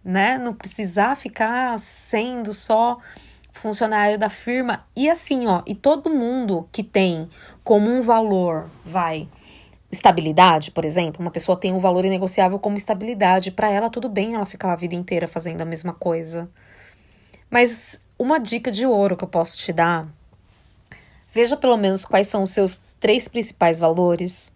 né? 0.03 0.39
Não 0.39 0.55
precisar 0.55 1.15
ficar 1.15 1.77
sendo 1.77 2.51
só 2.51 2.97
funcionário 3.53 4.17
da 4.17 4.27
firma. 4.29 4.83
E 4.95 5.07
assim, 5.07 5.45
ó, 5.45 5.61
e 5.67 5.75
todo 5.75 6.09
mundo 6.09 6.67
que 6.71 6.83
tem 6.83 7.29
como 7.63 7.91
um 7.91 8.01
valor, 8.01 8.71
vai, 8.83 9.27
estabilidade, 9.91 10.71
por 10.71 10.83
exemplo, 10.83 11.21
uma 11.21 11.29
pessoa 11.29 11.59
tem 11.59 11.71
um 11.71 11.79
valor 11.79 12.05
inegociável 12.05 12.57
como 12.57 12.77
estabilidade, 12.77 13.51
para 13.51 13.69
ela 13.69 13.89
tudo 13.89 14.09
bem 14.09 14.33
ela 14.33 14.47
ficar 14.47 14.73
a 14.73 14.75
vida 14.75 14.95
inteira 14.95 15.27
fazendo 15.27 15.61
a 15.61 15.65
mesma 15.65 15.93
coisa. 15.93 16.49
Mas 17.51 17.99
uma 18.19 18.39
dica 18.39 18.71
de 18.71 18.85
ouro 18.85 19.17
que 19.17 19.23
eu 19.23 19.27
posso 19.27 19.57
te 19.57 19.73
dar, 19.73 20.07
veja 21.31 21.57
pelo 21.57 21.77
menos 21.77 22.05
quais 22.05 22.27
são 22.27 22.43
os 22.43 22.51
seus 22.51 22.79
três 22.99 23.27
principais 23.27 23.79
valores. 23.79 24.51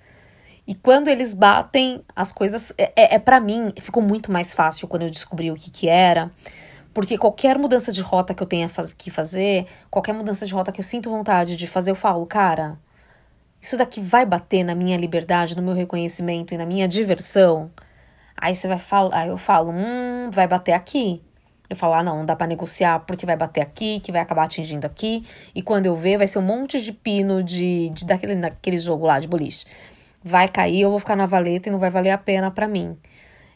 E 0.68 0.76
quando 0.76 1.08
eles 1.08 1.34
batem, 1.34 2.04
as 2.16 2.32
coisas. 2.32 2.72
É, 2.78 2.94
é, 2.96 3.16
é 3.16 3.20
para 3.20 3.40
mim, 3.40 3.74
ficou 3.82 4.04
muito 4.04 4.32
mais 4.32 4.54
fácil 4.54 4.88
quando 4.88 5.02
eu 5.02 5.10
descobri 5.10 5.50
o 5.50 5.56
que, 5.56 5.72
que 5.72 5.88
era 5.88 6.32
porque 6.94 7.18
qualquer 7.18 7.58
mudança 7.58 7.92
de 7.92 8.02
rota 8.02 8.34
que 8.34 8.44
eu 8.44 8.48
tenha 8.48 8.70
que 8.98 9.10
fazer, 9.10 9.66
qualquer 9.90 10.14
mudança 10.14 10.46
de 10.46 10.54
rota 10.54 10.72
que 10.72 10.80
eu 10.80 10.86
sinto 10.86 11.10
vontade 11.10 11.56
de 11.56 11.66
fazer, 11.66 11.92
eu 11.92 11.96
falo, 11.96 12.26
cara, 12.26 12.78
isso 13.60 13.76
daqui 13.76 14.00
vai 14.00 14.26
bater 14.26 14.64
na 14.64 14.76
minha 14.76 14.96
liberdade, 14.96 15.56
no 15.56 15.64
meu 15.64 15.74
reconhecimento 15.74 16.54
e 16.54 16.58
na 16.58 16.66
minha 16.66 16.88
diversão. 16.88 17.72
Aí 18.38 18.56
você 18.56 18.68
vai 18.68 18.78
falar, 18.78 19.16
aí 19.16 19.30
eu 19.30 19.38
falo, 19.38 19.72
hum, 19.72 20.30
vai 20.32 20.48
bater 20.48 20.74
aqui. 20.74 21.22
Eu 21.74 21.78
falo, 21.78 21.96
ah, 21.96 22.04
não, 22.04 22.20
não 22.20 22.26
dá 22.26 22.36
para 22.36 22.48
negociar 22.48 23.00
porque 23.00 23.26
vai 23.26 23.36
bater 23.36 23.62
aqui, 23.62 24.00
que 24.00 24.12
vai 24.12 24.22
acabar 24.22 24.44
atingindo 24.44 24.86
aqui. 24.86 25.26
E 25.54 25.62
quando 25.62 25.88
eu 25.88 25.96
ver, 25.96 26.18
vai 26.18 26.28
ser 26.28 26.40
um 26.40 26.44
monte 26.44 26.82
de 26.82 26.94
pino 26.94 27.44
de, 27.44 27.90
de 27.90 28.06
daquele, 28.06 28.36
daquele 28.36 28.78
jogo 28.78 29.06
lá 29.06 29.20
de 29.20 29.28
boliche. 29.28 29.66
Vai 30.24 30.48
cair, 30.48 30.82
eu 30.82 30.90
vou 30.90 31.00
ficar 31.00 31.16
na 31.16 31.26
valeta 31.26 31.68
e 31.68 31.72
não 31.72 31.80
vai 31.80 31.90
valer 31.90 32.12
a 32.12 32.18
pena 32.18 32.50
para 32.52 32.68
mim. 32.68 32.98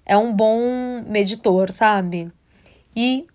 É 0.06 0.18
um 0.18 0.34
bom 0.34 1.04
meditor, 1.08 1.72
sabe? 1.72 2.32
E 2.96 3.28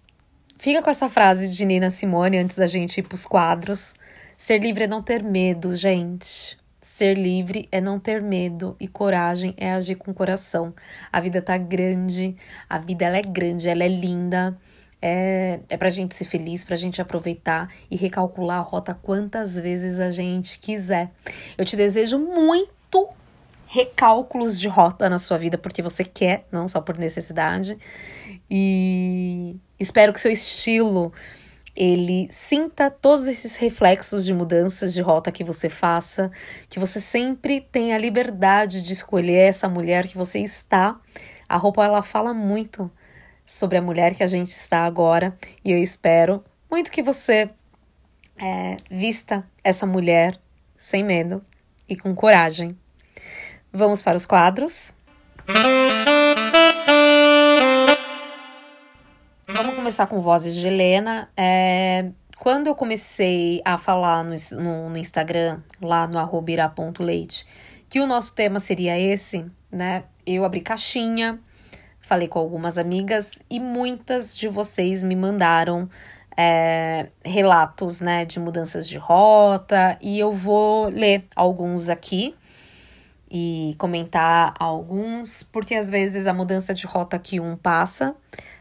fica 0.59 0.83
com 0.83 0.91
essa 0.91 1.09
frase 1.09 1.49
de 1.49 1.65
Nina 1.65 1.91
Simone 1.91 2.39
antes 2.39 2.57
da 2.57 2.67
gente 2.67 2.99
ir 2.99 3.03
pros 3.05 3.25
quadros. 3.25 3.95
Ser 4.37 4.59
livre 4.59 4.85
é 4.85 4.87
não 4.89 5.03
ter 5.03 5.23
medo, 5.23 5.75
gente. 5.77 6.59
Ser 6.81 7.17
livre 7.17 7.69
é 7.71 7.81
não 7.81 8.01
ter 8.01 8.21
medo 8.21 8.75
e 8.81 8.89
coragem 8.89 9.55
é 9.57 9.73
agir 9.73 9.95
com 9.95 10.13
coração. 10.13 10.75
A 11.13 11.21
vida 11.21 11.41
tá 11.41 11.57
grande, 11.57 12.35
a 12.69 12.77
vida 12.77 13.05
ela 13.05 13.19
é 13.19 13.23
grande, 13.23 13.69
ela 13.69 13.85
é 13.85 13.89
linda. 13.89 14.59
É, 15.05 15.59
é 15.69 15.77
pra 15.77 15.91
gente 15.91 16.15
ser 16.15 16.25
feliz, 16.25 16.63
pra 16.63 16.77
gente 16.77 17.03
aproveitar 17.03 17.69
e 17.91 17.97
recalcular 17.97 18.59
a 18.59 18.63
rota 18.63 18.95
quantas 18.95 19.57
vezes 19.57 19.99
a 19.99 20.13
gente 20.13 20.61
quiser. 20.61 21.11
Eu 21.59 21.65
te 21.65 21.75
desejo 21.75 22.19
muito 22.19 23.09
recálculos 23.67 24.61
de 24.61 24.69
rota 24.69 25.09
na 25.11 25.19
sua 25.19 25.39
vida 25.39 25.59
porque 25.59 25.83
você 25.83 26.05
quer, 26.05 26.47
não 26.53 26.69
só 26.69 26.81
por 26.81 26.97
necessidade. 26.99 27.77
E 28.49 29.57
espero 29.81 30.13
que 30.13 30.21
seu 30.21 30.31
estilo 30.31 31.13
ele 31.75 32.29
sinta 32.31 32.91
todos 32.91 33.29
esses 33.29 33.57
reflexos 33.57 34.25
de 34.27 34.35
mudanças 34.35 34.93
de 34.93 35.01
rota 35.01 35.33
que 35.33 35.43
você 35.43 35.71
faça, 35.71 36.31
que 36.69 36.79
você 36.79 37.01
sempre 37.01 37.61
tenha 37.61 37.97
a 37.97 37.99
liberdade 37.99 38.83
de 38.83 38.93
escolher 38.93 39.49
essa 39.49 39.69
mulher 39.69 40.07
que 40.07 40.17
você 40.17 40.39
está. 40.39 41.01
A 41.49 41.57
roupa 41.57 41.85
ela 41.85 42.03
fala 42.03 42.35
muito 42.35 42.91
sobre 43.47 43.79
a 43.79 43.83
mulher 43.83 44.15
que 44.15 44.23
a 44.23 44.27
gente 44.27 44.49
está 44.49 44.85
agora 44.85 45.37
e 45.65 45.73
eu 45.73 45.79
espero 45.79 46.43
muito 46.71 46.91
que 46.91 47.03
você 47.03 47.51
é, 48.37 48.77
vista 48.91 49.47
essa 49.63 49.87
mulher 49.87 50.41
sem 50.77 51.05
medo 51.05 51.45
e 51.89 51.97
com 51.97 52.15
coragem. 52.15 52.77
Vamos 53.73 54.03
para 54.03 54.17
os 54.17 54.27
quadros. 54.27 54.93
Vamos 59.47 59.75
começar 59.75 60.07
com 60.07 60.21
vozes 60.21 60.55
de 60.55 60.67
Helena. 60.67 61.31
É, 61.37 62.11
quando 62.39 62.67
eu 62.67 62.75
comecei 62.75 63.61
a 63.65 63.79
falar 63.79 64.25
no, 64.25 64.35
no, 64.61 64.91
no 64.91 64.99
Instagram, 64.99 65.61
lá 65.81 66.07
no 66.07 66.19
arrobira.leite, 66.19 67.47
que 67.89 68.01
o 68.01 68.07
nosso 68.07 68.35
tema 68.35 68.59
seria 68.59 68.99
esse, 68.99 69.45
né? 69.71 70.05
Eu 70.27 70.45
abri 70.45 70.61
caixinha, 70.61 71.39
falei 72.13 72.29
com 72.29 72.39
algumas 72.39 72.77
amigas 72.77 73.39
e 73.49 73.59
muitas 73.59 74.37
de 74.37 74.47
vocês 74.47 75.03
me 75.03 75.17
mandaram 75.17 75.89
é, 76.37 77.09
relatos, 77.25 78.03
né, 78.03 78.27
de 78.27 78.39
mudanças 78.39 78.87
de 78.87 78.99
rota 78.99 79.97
e 79.99 80.19
eu 80.19 80.31
vou 80.35 80.91
ler 80.91 81.25
alguns 81.35 81.89
aqui 81.89 82.35
e 83.31 83.75
comentar 83.79 84.53
alguns, 84.59 85.43
porque 85.43 85.75
às 85.75 85.89
vezes 85.89 86.27
a 86.27 86.35
mudança 86.35 86.75
de 86.75 86.87
rota 86.87 87.19
que 87.19 87.41
um 87.41 87.57
passa, 87.57 88.15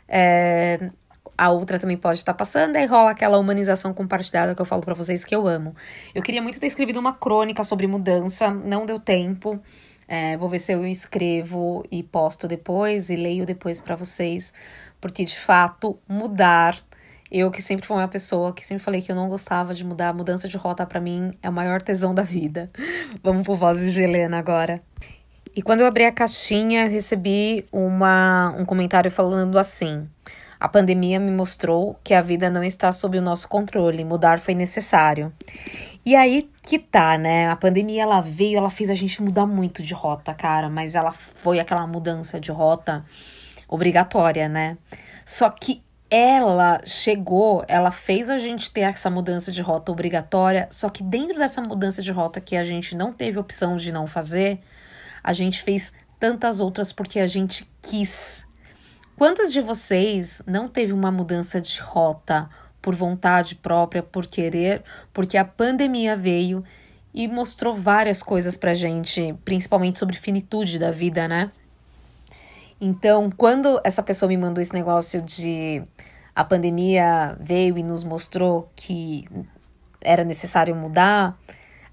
é, 0.07 0.89
a 1.37 1.49
outra 1.49 1.77
também 1.77 1.97
pode 1.97 2.19
estar 2.19 2.33
passando, 2.33 2.77
aí 2.77 2.85
rola 2.85 3.11
aquela 3.11 3.37
humanização 3.37 3.93
compartilhada 3.93 4.55
que 4.55 4.61
eu 4.61 4.65
falo 4.65 4.81
para 4.81 4.93
vocês 4.93 5.25
que 5.25 5.35
eu 5.35 5.45
amo. 5.45 5.75
Eu 6.15 6.21
queria 6.21 6.41
muito 6.41 6.57
ter 6.57 6.67
escrevido 6.67 7.01
uma 7.01 7.11
crônica 7.11 7.65
sobre 7.65 7.85
mudança, 7.85 8.49
não 8.49 8.85
deu 8.85 8.97
tempo. 8.97 9.59
É, 10.13 10.35
vou 10.35 10.49
ver 10.49 10.59
se 10.59 10.73
eu 10.73 10.85
escrevo 10.85 11.85
e 11.89 12.03
posto 12.03 12.45
depois 12.45 13.09
e 13.09 13.15
leio 13.15 13.45
depois 13.45 13.79
para 13.79 13.95
vocês, 13.95 14.53
porque 14.99 15.23
de 15.23 15.39
fato 15.39 15.97
mudar 16.05 16.77
eu 17.31 17.49
que 17.49 17.61
sempre 17.61 17.87
fui 17.87 17.95
uma 17.95 18.09
pessoa 18.09 18.51
que 18.51 18.65
sempre 18.67 18.83
falei 18.83 19.01
que 19.01 19.09
eu 19.09 19.15
não 19.15 19.29
gostava 19.29 19.73
de 19.73 19.85
mudar, 19.85 20.13
mudança 20.13 20.49
de 20.49 20.57
rota 20.57 20.85
para 20.85 20.99
mim 20.99 21.31
é 21.41 21.49
o 21.49 21.53
maior 21.53 21.81
tesão 21.81 22.13
da 22.13 22.23
vida. 22.23 22.69
Vamos 23.23 23.47
por 23.47 23.55
vozes 23.55 23.93
de 23.93 24.01
Helena 24.01 24.37
agora. 24.37 24.81
E 25.55 25.61
quando 25.61 25.79
eu 25.79 25.85
abri 25.85 26.03
a 26.03 26.11
caixinha, 26.11 26.87
eu 26.87 26.91
recebi 26.91 27.65
uma, 27.71 28.53
um 28.59 28.65
comentário 28.65 29.09
falando 29.09 29.57
assim: 29.57 30.09
A 30.61 30.69
pandemia 30.69 31.19
me 31.19 31.31
mostrou 31.31 31.99
que 32.03 32.13
a 32.13 32.21
vida 32.21 32.47
não 32.47 32.63
está 32.63 32.91
sob 32.91 33.17
o 33.17 33.21
nosso 33.21 33.47
controle, 33.47 34.05
mudar 34.05 34.37
foi 34.37 34.53
necessário. 34.53 35.33
E 36.05 36.15
aí 36.15 36.51
que 36.61 36.77
tá, 36.77 37.17
né? 37.17 37.49
A 37.49 37.55
pandemia 37.55 38.03
ela 38.03 38.21
veio, 38.21 38.59
ela 38.59 38.69
fez 38.69 38.91
a 38.91 38.93
gente 38.93 39.23
mudar 39.23 39.47
muito 39.47 39.81
de 39.81 39.95
rota, 39.95 40.35
cara, 40.35 40.69
mas 40.69 40.93
ela 40.93 41.09
foi 41.11 41.59
aquela 41.59 41.87
mudança 41.87 42.39
de 42.39 42.51
rota 42.51 43.03
obrigatória, 43.67 44.47
né? 44.47 44.77
Só 45.25 45.49
que 45.49 45.81
ela 46.11 46.79
chegou, 46.85 47.65
ela 47.67 47.89
fez 47.89 48.29
a 48.29 48.37
gente 48.37 48.69
ter 48.69 48.81
essa 48.81 49.09
mudança 49.09 49.51
de 49.51 49.63
rota 49.63 49.91
obrigatória, 49.91 50.67
só 50.69 50.91
que 50.91 51.01
dentro 51.01 51.39
dessa 51.39 51.59
mudança 51.63 52.03
de 52.03 52.11
rota 52.11 52.39
que 52.39 52.55
a 52.55 52.63
gente 52.63 52.95
não 52.95 53.11
teve 53.11 53.39
opção 53.39 53.77
de 53.77 53.91
não 53.91 54.05
fazer, 54.05 54.59
a 55.23 55.33
gente 55.33 55.63
fez 55.63 55.91
tantas 56.19 56.59
outras 56.59 56.93
porque 56.93 57.19
a 57.19 57.25
gente 57.25 57.67
quis. 57.81 58.45
Quantas 59.21 59.53
de 59.53 59.61
vocês 59.61 60.41
não 60.47 60.67
teve 60.67 60.91
uma 60.91 61.11
mudança 61.11 61.61
de 61.61 61.79
rota 61.79 62.49
por 62.81 62.95
vontade 62.95 63.53
própria, 63.53 64.01
por 64.01 64.25
querer, 64.25 64.81
porque 65.13 65.37
a 65.37 65.45
pandemia 65.45 66.17
veio 66.17 66.63
e 67.13 67.27
mostrou 67.27 67.75
várias 67.75 68.23
coisas 68.23 68.57
pra 68.57 68.73
gente, 68.73 69.35
principalmente 69.45 69.99
sobre 69.99 70.17
finitude 70.17 70.79
da 70.79 70.89
vida, 70.89 71.27
né? 71.27 71.51
Então, 72.81 73.29
quando 73.29 73.79
essa 73.83 74.01
pessoa 74.01 74.27
me 74.27 74.37
mandou 74.37 74.59
esse 74.59 74.73
negócio 74.73 75.21
de 75.21 75.83
a 76.35 76.43
pandemia 76.43 77.37
veio 77.39 77.77
e 77.77 77.83
nos 77.83 78.03
mostrou 78.03 78.71
que 78.75 79.29
era 80.01 80.23
necessário 80.23 80.75
mudar, 80.75 81.37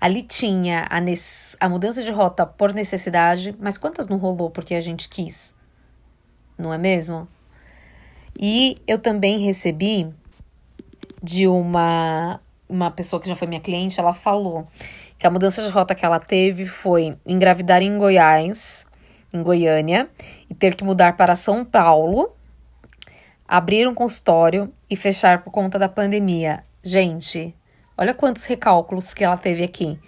ali 0.00 0.22
tinha 0.22 0.88
a, 0.88 0.98
a 1.60 1.68
mudança 1.68 2.02
de 2.02 2.10
rota 2.10 2.46
por 2.46 2.72
necessidade, 2.72 3.54
mas 3.60 3.76
quantas 3.76 4.08
não 4.08 4.16
rolou 4.16 4.48
porque 4.48 4.74
a 4.74 4.80
gente 4.80 5.10
quis? 5.10 5.57
Não 6.58 6.72
é 6.72 6.78
mesmo? 6.78 7.28
E 8.38 8.76
eu 8.86 8.98
também 8.98 9.38
recebi 9.38 10.12
de 11.22 11.46
uma, 11.46 12.40
uma 12.68 12.90
pessoa 12.90 13.20
que 13.20 13.28
já 13.28 13.36
foi 13.36 13.48
minha 13.48 13.60
cliente, 13.60 13.98
ela 13.98 14.12
falou 14.12 14.66
que 15.18 15.26
a 15.26 15.30
mudança 15.30 15.62
de 15.62 15.68
rota 15.68 15.94
que 15.94 16.04
ela 16.04 16.20
teve 16.20 16.66
foi 16.66 17.16
engravidar 17.26 17.82
em 17.82 17.96
Goiás 17.96 18.86
em 19.32 19.42
Goiânia, 19.42 20.08
e 20.48 20.54
ter 20.54 20.74
que 20.74 20.84
mudar 20.84 21.16
para 21.16 21.36
São 21.36 21.64
Paulo, 21.64 22.34
abrir 23.46 23.86
um 23.86 23.94
consultório 23.94 24.72
e 24.88 24.96
fechar 24.96 25.42
por 25.42 25.50
conta 25.50 25.78
da 25.78 25.88
pandemia. 25.88 26.64
Gente, 26.82 27.54
olha 27.96 28.14
quantos 28.14 28.44
recálculos 28.44 29.12
que 29.12 29.24
ela 29.24 29.36
teve 29.36 29.62
aqui. 29.62 29.98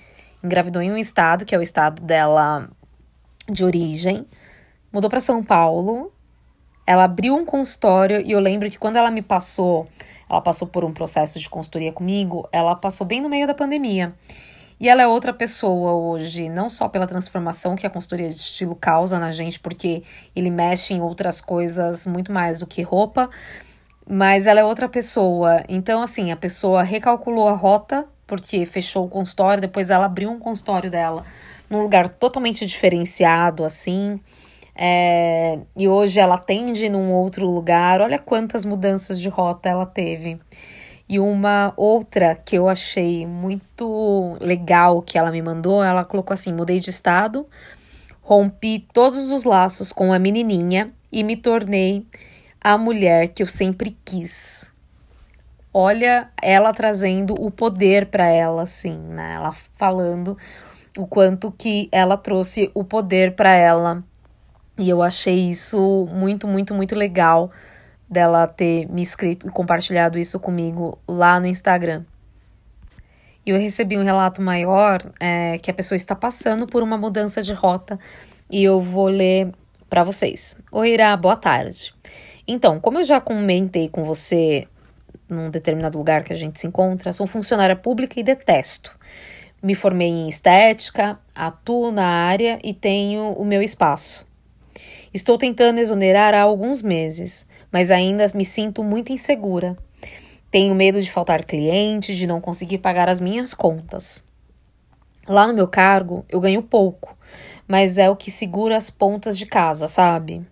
engravidou 0.43 0.81
em 0.81 0.91
um 0.91 0.97
estado, 0.97 1.45
que 1.45 1.55
é 1.55 1.59
o 1.59 1.63
estado 1.63 2.03
dela 2.03 2.69
de 3.49 3.65
origem, 3.65 4.27
mudou 4.93 5.11
para 5.11 5.21
São 5.21 5.45
Paulo. 5.45 6.13
Ela 6.87 7.05
abriu 7.05 7.35
um 7.35 7.45
consultório 7.45 8.21
e 8.21 8.33
eu 8.33 8.41
lembro 8.41 8.71
que 8.71 8.79
quando 8.79 8.97
ela 8.97 9.11
me 9.11 9.23
passou, 9.23 9.89
ela 10.29 10.41
passou 10.41 10.67
por 10.67 10.85
um 10.85 10.93
processo 10.93 11.39
de 11.39 11.49
consultoria 11.49 11.93
comigo, 11.93 12.49
ela 12.53 12.75
passou 12.75 13.07
bem 13.07 13.21
no 13.21 13.29
meio 13.29 13.47
da 13.47 13.55
pandemia. 13.55 14.15
E 14.81 14.89
ela 14.89 15.03
é 15.03 15.07
outra 15.07 15.35
pessoa 15.35 15.93
hoje, 15.93 16.49
não 16.49 16.71
só 16.71 16.89
pela 16.89 17.07
transformação 17.07 17.77
que 17.77 17.87
a 17.87 17.91
consultoria 17.91 18.31
de 18.31 18.37
estilo 18.37 18.75
causa 18.75 19.19
na 19.19 19.31
gente, 19.31 19.61
porque 19.61 20.03
ele 20.35 20.51
mexe 20.51 20.95
em 20.95 21.03
outras 21.03 21.39
coisas 21.39 22.07
muito 22.07 22.33
mais 22.33 22.61
do 22.61 22.67
que 22.67 22.81
roupa, 22.81 23.29
mas 24.09 24.47
ela 24.47 24.61
é 24.61 24.65
outra 24.65 24.89
pessoa. 24.89 25.63
Então, 25.69 26.03
assim, 26.03 26.33
a 26.33 26.37
pessoa 26.37 26.83
recalculou 26.83 27.47
a 27.47 27.53
rota, 27.53 28.07
porque 28.27 28.65
fechou 28.65 29.05
o 29.05 29.09
consultório, 29.09 29.61
depois 29.61 29.91
ela 29.91 30.07
abriu 30.07 30.31
um 30.31 30.39
consultório 30.39 30.91
dela 30.91 31.25
num 31.69 31.83
lugar 31.83 32.09
totalmente 32.09 32.65
diferenciado, 32.65 33.65
assim. 33.65 34.19
É, 34.83 35.59
e 35.77 35.87
hoje 35.87 36.19
ela 36.19 36.37
atende 36.37 36.89
num 36.89 37.13
outro 37.13 37.47
lugar. 37.47 38.01
Olha 38.01 38.19
quantas 38.19 38.65
mudanças 38.65 39.21
de 39.21 39.29
rota 39.29 39.69
ela 39.69 39.85
teve. 39.85 40.41
E 41.07 41.21
uma 41.21 41.75
outra 41.77 42.35
que 42.35 42.57
eu 42.57 42.67
achei 42.67 43.27
muito 43.27 44.39
legal 44.41 45.03
que 45.03 45.19
ela 45.19 45.31
me 45.31 45.43
mandou, 45.43 45.85
ela 45.85 46.03
colocou 46.03 46.33
assim: 46.33 46.51
mudei 46.51 46.81
de 46.81 46.89
estado, 46.89 47.47
rompi 48.23 48.87
todos 48.91 49.31
os 49.31 49.45
laços 49.45 49.93
com 49.93 50.15
a 50.15 50.19
menininha 50.19 50.91
e 51.13 51.23
me 51.23 51.37
tornei 51.37 52.07
a 52.59 52.79
mulher 52.79 53.29
que 53.29 53.43
eu 53.43 53.47
sempre 53.47 53.95
quis. 54.03 54.71
Olha 55.75 56.31
ela 56.41 56.73
trazendo 56.73 57.35
o 57.35 57.51
poder 57.51 58.07
para 58.07 58.29
ela, 58.29 58.63
assim, 58.63 58.97
né? 58.97 59.35
Ela 59.35 59.53
falando 59.77 60.39
o 60.97 61.07
quanto 61.07 61.53
que 61.53 61.89
ela 61.93 62.17
trouxe 62.17 62.71
o 62.73 62.83
poder 62.83 63.37
para 63.37 63.53
ela. 63.53 64.03
E 64.81 64.89
eu 64.89 65.03
achei 65.03 65.51
isso 65.51 66.09
muito, 66.11 66.49
muito, 66.49 66.73
muito 66.73 66.95
legal 66.95 67.51
dela 68.09 68.47
ter 68.47 68.91
me 68.91 69.03
escrito 69.03 69.47
e 69.47 69.51
compartilhado 69.51 70.19
isso 70.19 70.41
comigo 70.41 70.99
lá 71.07 71.39
no 71.39 71.47
Instagram. 71.47 72.03
E 73.45 73.51
eu 73.51 73.59
recebi 73.59 73.99
um 73.99 74.03
relato 74.03 74.41
maior 74.41 74.99
é, 75.21 75.59
que 75.59 75.71
a 75.71 75.75
pessoa 75.75 75.97
está 75.97 76.15
passando 76.17 76.67
por 76.67 76.83
uma 76.83 76.97
mudança 76.97 77.43
de 77.43 77.53
rota 77.53 78.01
e 78.51 78.65
eu 78.65 78.81
vou 78.81 79.09
ler 79.09 79.53
para 79.87 80.03
vocês. 80.03 80.57
Oi, 80.73 80.93
Ira, 80.93 81.15
boa 81.15 81.37
tarde. 81.37 81.95
Então, 82.49 82.81
como 82.81 83.01
eu 83.01 83.05
já 83.05 83.21
comentei 83.21 83.87
com 83.87 84.03
você 84.03 84.67
num 85.29 85.51
determinado 85.51 85.99
lugar 85.99 86.25
que 86.25 86.33
a 86.33 86.37
gente 86.37 86.59
se 86.59 86.67
encontra, 86.67 87.13
sou 87.13 87.27
funcionária 87.27 87.77
pública 87.77 88.19
e 88.19 88.23
detesto. 88.23 88.99
Me 89.63 89.75
formei 89.75 90.09
em 90.09 90.27
estética, 90.27 91.19
atuo 91.35 91.93
na 91.93 92.07
área 92.07 92.59
e 92.65 92.73
tenho 92.73 93.33
o 93.33 93.45
meu 93.45 93.61
espaço. 93.61 94.30
Estou 95.13 95.37
tentando 95.37 95.81
exonerar 95.81 96.35
há 96.35 96.43
alguns 96.43 96.83
meses, 96.83 97.45
mas 97.73 97.91
ainda 97.91 98.25
me 98.33 98.45
sinto 98.45 98.85
muito 98.85 99.13
insegura. 99.13 99.77
Tenho 100.51 100.73
medo 100.75 101.03
de 101.03 101.11
faltar 101.11 101.45
cliente, 101.45 102.15
de 102.15 102.29
não 102.29 102.41
conseguir 102.41 102.79
pagar 102.79 103.09
as 103.09 103.21
minhas 103.21 103.53
contas. 103.53 104.25
Lá 105.27 105.49
no 105.49 105.55
meu 105.55 105.67
cargo, 105.67 106.25
eu 106.29 106.39
ganho 106.39 106.63
pouco, 106.63 107.17
mas 107.67 107.99
é 107.99 108.09
o 108.09 108.15
que 108.15 108.31
segura 108.31 108.77
as 108.77 108.89
pontas 108.89 109.37
de 109.37 109.47
casa, 109.47 109.89
sabe? 109.89 110.47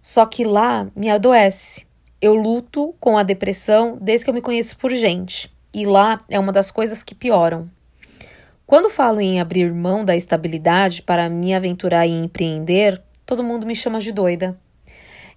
Só 0.00 0.24
que 0.24 0.44
lá 0.44 0.88
me 0.94 1.10
adoece. 1.10 1.86
Eu 2.20 2.34
luto 2.34 2.94
com 3.00 3.18
a 3.18 3.22
depressão 3.22 3.98
desde 4.00 4.24
que 4.24 4.30
eu 4.30 4.34
me 4.34 4.40
conheço 4.40 4.76
por 4.76 4.92
gente, 4.92 5.52
e 5.74 5.84
lá 5.84 6.20
é 6.28 6.38
uma 6.38 6.52
das 6.52 6.70
coisas 6.70 7.02
que 7.02 7.14
pioram. 7.14 7.68
Quando 8.66 8.90
falo 8.90 9.20
em 9.20 9.40
abrir 9.40 9.72
mão 9.72 10.04
da 10.04 10.14
estabilidade 10.14 11.02
para 11.02 11.28
me 11.28 11.54
aventurar 11.54 12.06
e 12.06 12.10
empreender, 12.10 13.02
todo 13.28 13.44
mundo 13.44 13.66
me 13.66 13.76
chama 13.76 14.00
de 14.00 14.10
doida. 14.10 14.58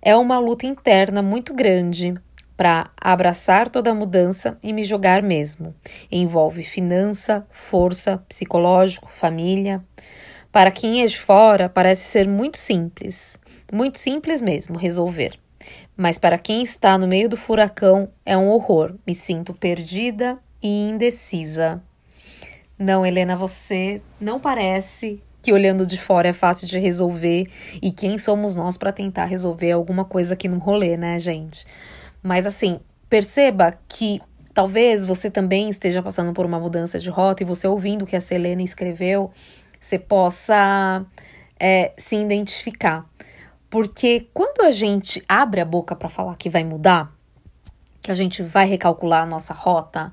É 0.02 0.16
uma 0.16 0.40
luta 0.40 0.66
interna 0.66 1.22
muito 1.22 1.54
grande 1.54 2.14
para 2.56 2.90
abraçar 2.96 3.68
toda 3.68 3.92
a 3.92 3.94
mudança 3.94 4.58
e 4.64 4.72
me 4.72 4.82
jogar 4.82 5.22
mesmo. 5.22 5.76
Envolve 6.10 6.64
finança, 6.64 7.46
força, 7.52 8.24
psicológico, 8.30 9.12
família. 9.12 9.84
Para 10.54 10.72
quem 10.72 11.04
é 11.04 11.06
de 11.06 11.20
fora, 11.20 11.68
parece 11.68 12.04
ser 12.04 12.30
muito 12.30 12.58
simples, 12.58 13.38
muito 13.70 14.00
simples 14.00 14.42
mesmo 14.42 14.78
resolver. 14.78 15.38
Mas 15.98 16.18
para 16.18 16.38
quem 16.38 16.64
está 16.64 16.98
no 16.98 17.08
meio 17.08 17.28
do 17.28 17.36
furacão, 17.36 18.08
é 18.26 18.38
um 18.38 18.48
horror. 18.48 18.96
Me 19.06 19.14
sinto 19.14 19.54
perdida 19.54 20.40
e 20.64 20.88
indecisa. 20.88 21.84
Não, 22.80 23.06
Helena, 23.06 23.36
você 23.36 24.02
não 24.20 24.40
parece 24.40 25.22
que 25.42 25.52
olhando 25.52 25.86
de 25.86 25.98
fora 25.98 26.28
é 26.30 26.34
fácil 26.34 26.68
de 26.68 26.78
resolver 26.78 27.50
e 27.82 27.92
quem 27.92 28.18
somos 28.18 28.56
nós 28.56 28.78
para 28.78 28.92
tentar 28.92 29.26
resolver 29.26 29.72
alguma 29.72 30.06
coisa 30.06 30.34
aqui 30.34 30.48
no 30.48 30.60
rolê, 30.60 30.96
né, 30.96 31.18
gente? 31.18 31.66
Mas 32.22 32.46
assim, 32.46 32.80
perceba 33.10 33.78
que 33.88 34.22
talvez 34.54 35.04
você 35.04 35.32
também 35.32 35.70
esteja 35.70 36.02
passando 36.02 36.34
por 36.34 36.46
uma 36.46 36.60
mudança 36.60 37.00
de 37.00 37.10
rota 37.10 37.42
e 37.44 37.46
você 37.46 37.68
ouvindo 37.68 38.04
o 38.04 38.06
que 38.06 38.16
a 38.16 38.22
Selena 38.22 38.62
escreveu, 38.62 39.32
você 39.80 39.98
possa 39.98 41.06
é, 41.60 41.94
se 41.98 42.16
identificar. 42.16 43.06
Porque 43.70 44.28
quando 44.34 44.62
a 44.62 44.72
gente 44.72 45.24
abre 45.28 45.62
a 45.62 45.66
boca 45.66 45.96
para 45.96 46.10
falar 46.10 46.36
que 46.36 46.50
vai 46.50 46.64
mudar, 46.64 47.12
que 48.02 48.12
a 48.12 48.16
gente 48.16 48.44
vai 48.44 48.68
recalcular 48.68 49.24
a 49.24 49.26
nossa 49.26 49.54
rota, 49.54 50.12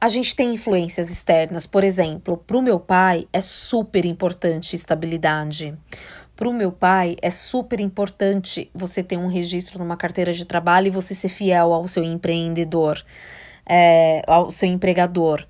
a 0.00 0.08
gente 0.08 0.34
tem 0.34 0.54
influências 0.54 1.10
externas, 1.10 1.66
por 1.66 1.84
exemplo, 1.84 2.38
para 2.38 2.56
o 2.56 2.62
meu 2.62 2.80
pai 2.80 3.28
é 3.32 3.40
super 3.42 4.06
importante 4.06 4.74
estabilidade. 4.74 5.76
Para 6.34 6.48
o 6.48 6.54
meu 6.54 6.72
pai 6.72 7.16
é 7.20 7.28
super 7.28 7.80
importante 7.80 8.70
você 8.74 9.02
ter 9.02 9.18
um 9.18 9.26
registro 9.26 9.78
numa 9.78 9.98
carteira 9.98 10.32
de 10.32 10.46
trabalho 10.46 10.86
e 10.86 10.90
você 10.90 11.14
ser 11.14 11.28
fiel 11.28 11.74
ao 11.74 11.86
seu 11.86 12.02
empreendedor, 12.02 13.04
é, 13.66 14.22
ao 14.26 14.50
seu 14.50 14.66
empregador. 14.66 15.46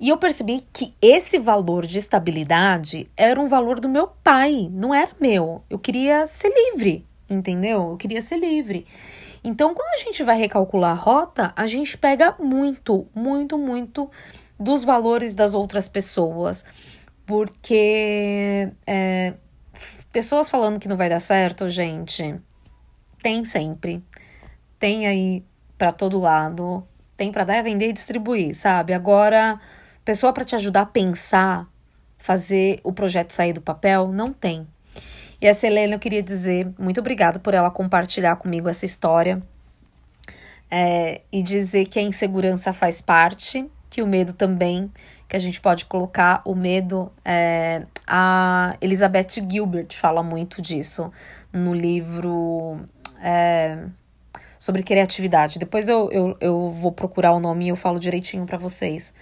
E 0.00 0.08
eu 0.08 0.18
percebi 0.18 0.64
que 0.72 0.92
esse 1.00 1.38
valor 1.38 1.86
de 1.86 1.98
estabilidade 1.98 3.08
era 3.16 3.40
um 3.40 3.46
valor 3.46 3.78
do 3.78 3.88
meu 3.88 4.08
pai, 4.08 4.68
não 4.72 4.92
era 4.92 5.10
meu. 5.20 5.62
Eu 5.70 5.78
queria 5.78 6.26
ser 6.26 6.52
livre, 6.52 7.04
entendeu? 7.30 7.90
Eu 7.92 7.96
queria 7.96 8.22
ser 8.22 8.38
livre. 8.38 8.86
Então, 9.42 9.74
quando 9.74 9.94
a 9.94 10.04
gente 10.04 10.22
vai 10.22 10.36
recalcular 10.36 10.92
a 10.92 11.00
rota, 11.00 11.52
a 11.56 11.66
gente 11.66 11.96
pega 11.96 12.34
muito, 12.38 13.06
muito, 13.14 13.56
muito 13.56 14.10
dos 14.58 14.84
valores 14.84 15.34
das 15.34 15.54
outras 15.54 15.88
pessoas. 15.88 16.64
Porque 17.24 18.70
é, 18.86 19.34
pessoas 20.10 20.50
falando 20.50 20.80
que 20.80 20.88
não 20.88 20.96
vai 20.96 21.08
dar 21.08 21.20
certo, 21.20 21.68
gente, 21.68 22.40
tem 23.22 23.44
sempre. 23.44 24.02
Tem 24.78 25.06
aí 25.06 25.44
para 25.76 25.92
todo 25.92 26.18
lado. 26.18 26.86
Tem 27.16 27.30
para 27.32 27.44
dar, 27.44 27.62
vender 27.62 27.88
e 27.88 27.92
distribuir, 27.92 28.54
sabe? 28.54 28.92
Agora, 28.92 29.60
pessoa 30.04 30.32
para 30.32 30.44
te 30.44 30.54
ajudar 30.54 30.82
a 30.82 30.86
pensar, 30.86 31.68
fazer 32.16 32.80
o 32.82 32.92
projeto 32.92 33.32
sair 33.32 33.52
do 33.52 33.60
papel, 33.60 34.08
não 34.08 34.32
tem. 34.32 34.66
E 35.40 35.46
essa 35.46 35.66
Helena 35.66 35.94
eu 35.94 35.98
queria 35.98 36.22
dizer 36.22 36.68
muito 36.78 37.00
obrigada 37.00 37.38
por 37.38 37.54
ela 37.54 37.70
compartilhar 37.70 38.36
comigo 38.36 38.68
essa 38.68 38.84
história 38.84 39.42
é, 40.70 41.20
e 41.32 41.42
dizer 41.42 41.86
que 41.86 41.98
a 41.98 42.02
insegurança 42.02 42.72
faz 42.72 43.00
parte, 43.00 43.66
que 43.88 44.02
o 44.02 44.06
medo 44.06 44.32
também, 44.32 44.90
que 45.28 45.36
a 45.36 45.38
gente 45.38 45.60
pode 45.60 45.84
colocar 45.84 46.42
o 46.44 46.54
medo. 46.54 47.10
É, 47.24 47.82
a 48.06 48.76
Elizabeth 48.80 49.42
Gilbert 49.48 49.92
fala 49.92 50.22
muito 50.22 50.60
disso 50.60 51.12
no 51.52 51.74
livro 51.74 52.78
é, 53.22 53.84
sobre 54.58 54.82
criatividade. 54.82 55.58
Depois 55.58 55.88
eu, 55.88 56.10
eu, 56.10 56.36
eu 56.40 56.70
vou 56.72 56.92
procurar 56.92 57.32
o 57.32 57.40
nome 57.40 57.66
e 57.66 57.68
eu 57.68 57.76
falo 57.76 58.00
direitinho 58.00 58.44
para 58.44 58.58
vocês. 58.58 59.14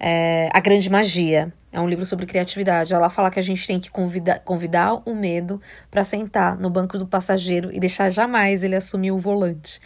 É, 0.00 0.48
a 0.52 0.60
Grande 0.60 0.88
Magia. 0.90 1.52
É 1.72 1.80
um 1.80 1.88
livro 1.88 2.06
sobre 2.06 2.26
criatividade. 2.26 2.94
Ela 2.94 3.10
fala 3.10 3.30
que 3.30 3.38
a 3.38 3.42
gente 3.42 3.66
tem 3.66 3.78
que 3.80 3.90
convidar, 3.90 4.40
convidar 4.40 5.02
o 5.04 5.14
medo 5.14 5.60
para 5.90 6.04
sentar 6.04 6.56
no 6.56 6.70
banco 6.70 6.98
do 6.98 7.06
passageiro 7.06 7.70
e 7.72 7.80
deixar 7.80 8.10
jamais 8.10 8.62
ele 8.62 8.76
assumir 8.76 9.10
o 9.10 9.18
volante. 9.18 9.80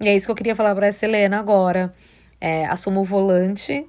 E 0.00 0.08
é 0.08 0.16
isso 0.16 0.26
que 0.26 0.32
eu 0.32 0.36
queria 0.36 0.56
falar 0.56 0.74
para 0.74 0.86
essa 0.86 1.04
Helena 1.04 1.38
agora. 1.38 1.94
É, 2.40 2.66
assuma 2.66 3.00
o 3.00 3.04
volante, 3.04 3.86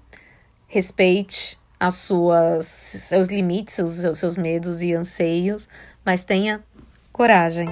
respeite 0.67 1.57
as 1.79 1.95
suas 1.95 2.65
seus 2.65 3.27
limites, 3.27 3.75
seus, 3.75 4.17
seus 4.17 4.35
medos 4.35 4.81
e 4.81 4.93
anseios, 4.93 5.69
mas 6.03 6.25
tenha 6.25 6.61
coragem. 7.11 7.69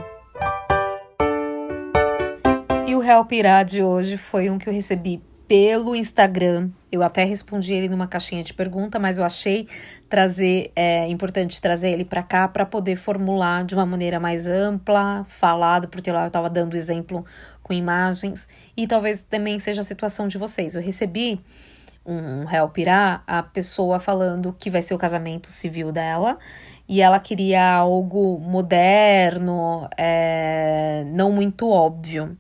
E 2.88 2.96
o 2.96 3.04
Help 3.04 3.32
Irá 3.34 3.64
de 3.64 3.84
hoje 3.84 4.18
foi 4.18 4.50
um 4.50 4.58
que 4.58 4.70
eu 4.70 4.74
recebi 4.74 5.22
pelo 5.48 5.96
Instagram. 5.96 6.70
Eu 6.92 7.02
até 7.02 7.24
respondi 7.24 7.74
ele 7.74 7.88
numa 7.88 8.08
caixinha 8.08 8.44
de 8.44 8.54
pergunta, 8.54 9.00
mas 9.00 9.18
eu 9.18 9.26
achei 9.26 9.68
trazer 10.10 10.72
é 10.76 11.08
importante 11.08 11.62
trazer 11.62 11.92
ele 11.92 12.06
para 12.06 12.24
cá 12.24 12.48
para 12.48 12.66
poder 12.66 12.96
formular 12.96 13.64
de 13.64 13.76
uma 13.76 13.86
maneira 13.86 14.20
mais 14.20 14.48
ampla, 14.48 15.26
falado, 15.30 15.88
porque 15.88 16.12
lá 16.12 16.24
eu 16.24 16.28
estava 16.28 16.50
dando 16.50 16.76
exemplo 16.76 17.26
com 17.64 17.74
imagens 17.74 18.48
e 18.76 18.88
talvez 18.88 19.22
também 19.22 19.60
seja 19.60 19.82
a 19.82 19.84
situação 19.84 20.28
de 20.28 20.38
vocês. 20.38 20.76
Eu 20.76 20.82
recebi 20.82 21.42
um 22.06 22.46
réu 22.46 22.70
pirá, 22.70 23.22
a 23.28 23.44
pessoa 23.44 24.00
falando 24.00 24.54
que 24.58 24.70
vai 24.70 24.82
ser 24.82 24.94
o 24.94 24.98
casamento 24.98 25.52
civil 25.52 25.92
dela 25.92 26.38
e 26.88 27.02
ela 27.02 27.20
queria 27.20 27.74
algo 27.74 28.40
moderno, 28.40 29.90
é, 29.98 31.04
não 31.08 31.32
muito 31.34 31.70
óbvio. 31.70 32.38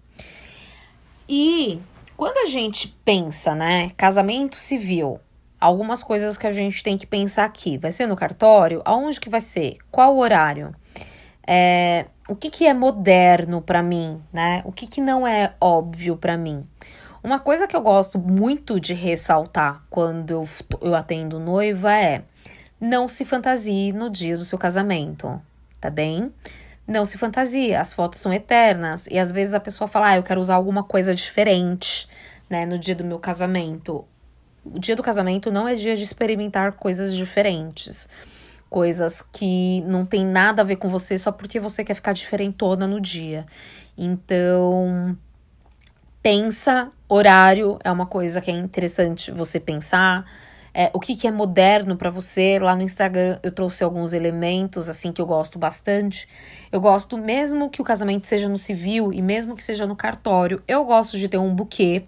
E 1.28 1.82
quando 2.18 2.40
a 2.40 2.50
gente 2.50 2.88
pensa, 3.06 3.54
né, 3.54 3.92
casamento 3.96 4.58
civil, 4.58 5.20
algumas 5.60 6.04
coisas 6.04 6.38
que 6.38 6.48
a 6.48 6.52
gente 6.52 6.84
tem 6.84 6.98
que 6.98 7.06
pensar 7.06 7.46
aqui. 7.46 7.78
Vai 7.78 7.92
ser 7.92 8.08
no 8.08 8.16
cartório? 8.16 8.82
Aonde 8.84 9.20
que 9.20 9.30
vai 9.30 9.40
ser? 9.40 9.78
Qual 9.92 10.16
o 10.16 10.20
horário? 10.20 10.74
É, 11.46 12.08
o 12.28 12.36
que, 12.36 12.50
que 12.50 12.66
é 12.66 12.74
moderno 12.74 13.62
para 13.62 13.84
mim, 13.84 14.22
né? 14.34 14.62
O 14.66 14.72
que, 14.72 14.88
que 14.88 15.00
não 15.00 15.28
é 15.28 15.54
óbvio 15.62 16.18
para 16.18 16.36
mim? 16.36 16.68
Uma 17.24 17.40
coisa 17.40 17.68
que 17.68 17.76
eu 17.76 17.82
gosto 17.82 18.18
muito 18.18 18.80
de 18.80 18.94
ressaltar 18.94 19.84
quando 19.90 20.32
eu, 20.32 20.50
eu 20.82 20.96
atendo 20.96 21.40
noiva 21.40 21.94
é 21.94 22.24
não 22.80 23.08
se 23.08 23.26
fantasie 23.26 23.94
no 23.94 24.10
dia 24.10 24.38
do 24.38 24.46
seu 24.46 24.58
casamento, 24.58 25.42
tá 25.80 25.90
bem? 25.90 26.32
Não 26.88 27.04
se 27.04 27.18
fantasie, 27.18 27.76
as 27.76 27.92
fotos 27.92 28.20
são 28.20 28.32
eternas 28.32 29.08
e 29.12 29.20
às 29.20 29.30
vezes 29.30 29.54
a 29.54 29.60
pessoa 29.60 29.90
fala, 29.90 30.10
ah, 30.10 30.16
eu 30.16 30.24
quero 30.24 30.40
usar 30.40 30.56
alguma 30.56 30.84
coisa 30.84 31.14
diferente, 31.14 32.08
né, 32.50 32.66
no 32.66 32.80
dia 32.80 32.96
do 32.96 33.04
meu 33.04 33.20
casamento. 33.20 34.06
O 34.64 34.80
dia 34.80 34.96
do 34.96 35.04
casamento 35.04 35.52
não 35.52 35.68
é 35.68 35.76
dia 35.76 35.98
de 35.98 36.04
experimentar 36.04 36.72
coisas 36.74 37.14
diferentes, 37.14 38.08
coisas 38.70 39.22
que 39.22 39.82
não 39.82 40.06
tem 40.06 40.26
nada 40.26 40.62
a 40.62 40.66
ver 40.66 40.78
com 40.78 40.90
você 40.90 41.18
só 41.18 41.30
porque 41.32 41.60
você 41.60 41.84
quer 41.84 41.94
ficar 41.94 42.14
diferentona 42.14 42.88
no 42.88 43.02
dia. 43.02 43.46
Então, 43.98 45.18
pensa, 46.24 46.90
horário 47.10 47.78
é 47.84 47.92
uma 47.92 48.06
coisa 48.06 48.40
que 48.40 48.50
é 48.50 48.54
interessante 48.54 49.30
você 49.32 49.60
pensar 49.60 50.26
é, 50.80 50.92
o 50.94 51.00
que, 51.00 51.16
que 51.16 51.28
é 51.28 51.32
moderno 51.32 51.98
para 51.98 52.12
você. 52.12 52.60
Lá 52.60 52.76
no 52.76 52.84
Instagram 52.84 53.40
eu 53.42 53.52
trouxe 53.52 53.84
alguns 53.84 54.14
elementos 54.14 54.88
assim 54.88 55.12
que 55.12 55.20
eu 55.20 55.26
gosto 55.26 55.58
bastante. 55.58 56.30
Eu 56.72 56.80
gosto 56.80 57.18
mesmo 57.18 57.68
que 57.68 57.82
o 57.82 57.84
casamento 57.84 58.28
seja 58.28 58.48
no 58.48 58.60
civil 58.60 59.12
e 59.12 59.20
mesmo 59.20 59.56
que 59.56 59.64
seja 59.64 59.88
no 59.88 59.96
cartório. 59.96 60.62
Eu 60.68 60.86
gosto 60.86 61.18
de 61.18 61.28
ter 61.28 61.40
um 61.40 61.56
buquê 61.56 62.04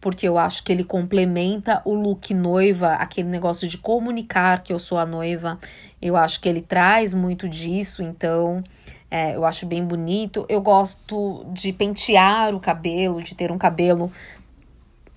porque 0.00 0.26
eu 0.26 0.36
acho 0.36 0.64
que 0.64 0.72
ele 0.72 0.82
complementa 0.82 1.82
o 1.84 1.94
look 1.94 2.34
noiva, 2.34 2.94
aquele 2.94 3.28
negócio 3.28 3.68
de 3.68 3.78
comunicar 3.78 4.64
que 4.64 4.72
eu 4.72 4.78
sou 4.80 4.98
a 4.98 5.06
noiva. 5.06 5.60
Eu 6.02 6.16
acho 6.16 6.40
que 6.40 6.48
ele 6.48 6.62
traz 6.62 7.14
muito 7.14 7.48
disso, 7.48 8.02
então 8.02 8.64
é, 9.08 9.36
eu 9.36 9.44
acho 9.44 9.66
bem 9.66 9.84
bonito. 9.84 10.44
Eu 10.48 10.60
gosto 10.60 11.46
de 11.52 11.72
pentear 11.72 12.56
o 12.56 12.58
cabelo, 12.58 13.22
de 13.22 13.36
ter 13.36 13.52
um 13.52 13.58
cabelo 13.58 14.10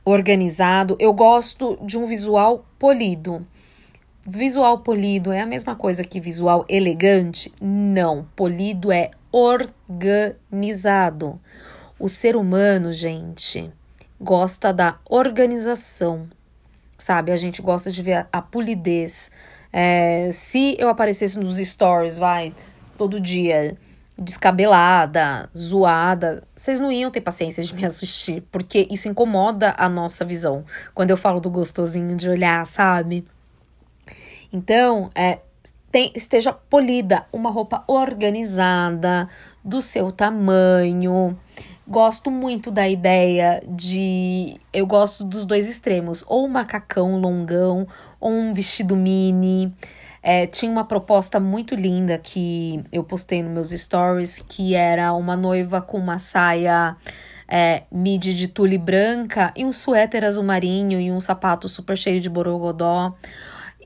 organizado. 0.05 0.95
Eu 0.99 1.13
gosto 1.13 1.77
de 1.81 1.97
um 1.97 2.05
visual 2.05 2.65
polido. 2.83 3.47
Visual 4.27 4.79
polido 4.79 5.31
é 5.31 5.39
a 5.39 5.45
mesma 5.45 5.73
coisa 5.73 6.03
que 6.03 6.19
visual 6.19 6.65
elegante? 6.67 7.49
Não, 7.61 8.27
polido 8.35 8.91
é 8.91 9.09
organizado. 9.31 9.79
O 11.97 12.09
ser 12.09 12.35
humano, 12.35 12.91
gente, 12.91 13.71
gosta 14.19 14.73
da 14.73 14.99
organização, 15.09 16.27
sabe? 16.97 17.31
A 17.31 17.37
gente 17.37 17.61
gosta 17.61 17.89
de 17.89 18.03
ver 18.03 18.27
a, 18.29 18.41
polidez. 18.41 19.31
É, 19.71 20.29
se 20.33 20.75
eu 20.77 20.89
aparecesse 20.89 21.39
nos 21.39 21.55
stories, 21.55 22.17
vai, 22.17 22.53
todo 22.97 23.17
dia, 23.17 23.77
descabelada, 24.23 25.49
zoada, 25.55 26.43
vocês 26.55 26.79
não 26.79 26.91
iam 26.91 27.11
ter 27.11 27.21
paciência 27.21 27.63
de 27.63 27.73
me 27.75 27.83
assistir, 27.85 28.43
porque 28.51 28.87
isso 28.89 29.07
incomoda 29.07 29.75
a 29.77 29.87
nossa 29.89 30.23
visão. 30.23 30.63
Quando 30.93 31.11
eu 31.11 31.17
falo 31.17 31.39
do 31.39 31.49
gostosinho 31.49 32.15
de 32.15 32.29
olhar, 32.29 32.65
sabe? 32.65 33.25
Então, 34.51 35.09
é, 35.15 35.39
tem, 35.91 36.11
esteja 36.15 36.51
polida, 36.53 37.25
uma 37.31 37.51
roupa 37.51 37.83
organizada, 37.87 39.29
do 39.63 39.81
seu 39.81 40.11
tamanho. 40.11 41.37
Gosto 41.87 42.31
muito 42.31 42.71
da 42.71 42.87
ideia 42.87 43.61
de. 43.67 44.59
Eu 44.71 44.85
gosto 44.85 45.23
dos 45.23 45.45
dois 45.45 45.69
extremos, 45.69 46.23
ou 46.27 46.45
um 46.45 46.49
macacão 46.49 47.19
longão, 47.19 47.87
ou 48.19 48.31
um 48.31 48.53
vestido 48.53 48.95
mini. 48.95 49.73
É, 50.25 50.47
tinha 50.47 50.71
uma 50.71 50.85
proposta 50.85 51.37
muito 51.37 51.75
linda 51.75 52.17
que 52.17 52.81
eu 52.93 53.03
postei 53.03 53.43
nos 53.43 53.51
meus 53.51 53.81
stories, 53.81 54.41
que 54.47 54.73
era 54.73 55.13
uma 55.13 55.35
noiva 55.35 55.81
com 55.81 55.97
uma 55.97 56.17
saia 56.17 56.95
é, 57.45 57.83
midi 57.91 58.33
de 58.33 58.47
tule 58.47 58.77
branca 58.77 59.53
e 59.53 59.65
um 59.65 59.73
suéter 59.73 60.23
azul 60.23 60.45
marinho 60.45 60.97
e 60.99 61.11
um 61.11 61.19
sapato 61.19 61.67
super 61.67 61.97
cheio 61.97 62.21
de 62.21 62.29
borogodó. 62.29 63.13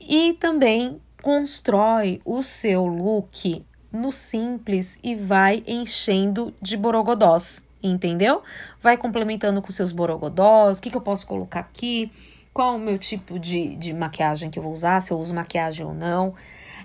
E 0.00 0.34
também 0.34 1.00
constrói 1.20 2.20
o 2.24 2.40
seu 2.40 2.86
look 2.86 3.66
no 3.92 4.12
simples 4.12 4.96
e 5.02 5.16
vai 5.16 5.64
enchendo 5.66 6.54
de 6.62 6.76
borogodós, 6.76 7.62
entendeu? 7.82 8.42
Vai 8.80 8.96
complementando 8.96 9.60
com 9.60 9.70
seus 9.72 9.90
borogodós, 9.90 10.78
o 10.78 10.82
que, 10.82 10.90
que 10.90 10.96
eu 10.96 11.00
posso 11.00 11.26
colocar 11.26 11.60
aqui, 11.60 12.10
qual 12.58 12.74
o 12.74 12.78
meu 12.80 12.98
tipo 12.98 13.38
de, 13.38 13.76
de 13.76 13.92
maquiagem 13.92 14.50
que 14.50 14.58
eu 14.58 14.62
vou 14.64 14.72
usar, 14.72 15.00
se 15.00 15.12
eu 15.12 15.16
uso 15.16 15.32
maquiagem 15.32 15.86
ou 15.86 15.94
não. 15.94 16.34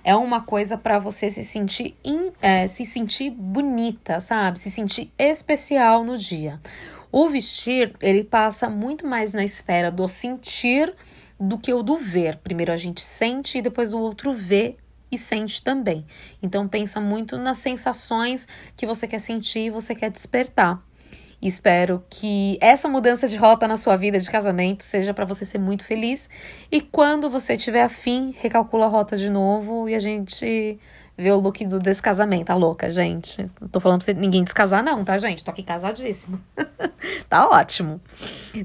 É 0.03 0.15
uma 0.15 0.39
coisa 0.39 0.77
para 0.77 0.99
você 0.99 1.31
se 1.31 1.43
sentir, 1.43 1.97
in, 2.05 2.31
é, 2.39 2.67
se 2.67 2.85
sentir 2.85 3.31
bonita, 3.31 4.21
sabe? 4.21 4.59
Se 4.59 4.69
sentir 4.69 5.11
especial 5.17 6.03
no 6.03 6.15
dia. 6.15 6.61
O 7.11 7.27
vestir, 7.27 7.91
ele 7.99 8.23
passa 8.23 8.69
muito 8.69 9.07
mais 9.07 9.33
na 9.33 9.43
esfera 9.43 9.89
do 9.89 10.07
sentir 10.07 10.93
do 11.39 11.57
que 11.57 11.73
o 11.73 11.81
do 11.81 11.97
ver. 11.97 12.37
Primeiro 12.37 12.71
a 12.71 12.77
gente 12.77 13.01
sente 13.01 13.57
e 13.57 13.61
depois 13.63 13.93
o 13.93 13.99
outro 13.99 14.31
vê 14.31 14.77
e 15.11 15.17
sente 15.17 15.59
também. 15.63 16.05
Então 16.39 16.67
pensa 16.67 17.01
muito 17.01 17.35
nas 17.35 17.57
sensações 17.57 18.47
que 18.77 18.85
você 18.85 19.07
quer 19.07 19.17
sentir 19.17 19.61
e 19.61 19.69
você 19.71 19.95
quer 19.95 20.11
despertar. 20.11 20.83
Espero 21.45 22.01
que 22.09 22.57
essa 22.61 22.87
mudança 22.87 23.27
de 23.27 23.35
rota 23.35 23.67
na 23.67 23.75
sua 23.75 23.97
vida 23.97 24.17
de 24.17 24.31
casamento 24.31 24.81
seja 24.81 25.13
para 25.13 25.25
você 25.25 25.43
ser 25.43 25.57
muito 25.57 25.83
feliz. 25.83 26.29
E 26.71 26.79
quando 26.79 27.29
você 27.29 27.57
tiver 27.57 27.83
afim, 27.83 28.33
recalcula 28.39 28.85
a 28.85 28.87
rota 28.87 29.17
de 29.17 29.29
novo 29.29 29.89
e 29.89 29.93
a 29.93 29.99
gente 29.99 30.79
vê 31.17 31.31
o 31.31 31.37
look 31.37 31.65
do 31.65 31.81
descasamento. 31.81 32.45
Tá 32.45 32.55
louca, 32.55 32.89
gente? 32.89 33.45
Não 33.59 33.67
tô 33.67 33.81
falando 33.81 33.99
pra 33.99 34.05
você, 34.05 34.13
ninguém 34.13 34.41
descasar, 34.41 34.81
não, 34.81 35.03
tá, 35.03 35.17
gente? 35.17 35.43
Tô 35.43 35.51
aqui 35.51 35.63
casadíssima. 35.63 36.39
tá 37.27 37.49
ótimo. 37.49 37.99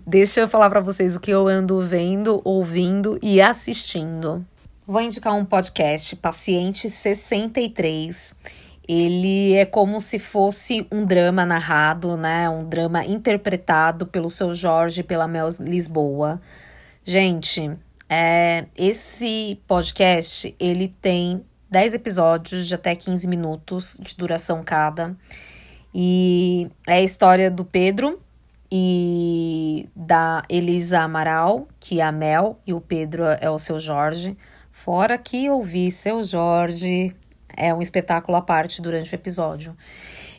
Deixa 0.07 0.38
eu 0.38 0.49
falar 0.49 0.71
para 0.71 0.81
vocês 0.81 1.17
o 1.17 1.21
que 1.21 1.33
eu 1.33 1.49
ando 1.49 1.81
vendo, 1.81 2.41
ouvindo 2.45 3.19
e 3.21 3.41
assistindo. 3.41 4.47
Vou 4.87 5.01
indicar 5.01 5.35
um 5.35 5.45
podcast, 5.45 6.14
Paciente 6.14 6.88
63 6.88 8.37
ele 8.88 9.53
é 9.53 9.66
como 9.66 10.01
se 10.01 10.18
fosse 10.18 10.87
um 10.90 11.05
drama 11.05 11.44
narrado, 11.44 12.16
né? 12.16 12.48
Um 12.48 12.66
drama 12.66 13.05
interpretado 13.05 14.07
pelo 14.07 14.31
seu 14.31 14.55
Jorge 14.55 15.03
e 15.03 15.05
pela 15.05 15.29
Mel 15.29 15.48
Lisboa. 15.61 16.40
Gente, 17.05 17.70
é, 18.09 18.64
esse 18.74 19.61
podcast 19.66 20.57
ele 20.59 20.88
tem 21.03 21.44
10 21.70 21.94
episódios 21.94 22.66
de 22.66 22.74
até 22.74 22.96
15 22.96 23.29
minutos 23.29 23.98
de 24.01 24.16
duração 24.16 24.64
cada. 24.64 25.14
E 25.94 26.70
é 26.87 26.94
a 26.94 27.03
história 27.03 27.51
do 27.51 27.66
Pedro 27.66 28.18
e 28.72 29.88
da 29.94 30.42
Elisa 30.48 31.01
Amaral, 31.01 31.68
que 31.79 32.01
é 32.01 32.05
a 32.05 32.12
Mel, 32.12 32.59
e 32.66 32.72
o 32.72 32.81
Pedro 32.81 33.24
é 33.24 33.51
o 33.51 33.59
seu 33.59 33.79
Jorge. 33.79 34.35
Fora 34.72 35.18
que 35.18 35.51
ouvi 35.51 35.90
seu 35.90 36.24
Jorge 36.24 37.14
é 37.59 37.75
um 37.75 37.83
espetáculo 37.83 38.37
à 38.38 38.40
parte 38.40 38.81
durante 38.81 39.12
o 39.12 39.16
episódio. 39.16 39.77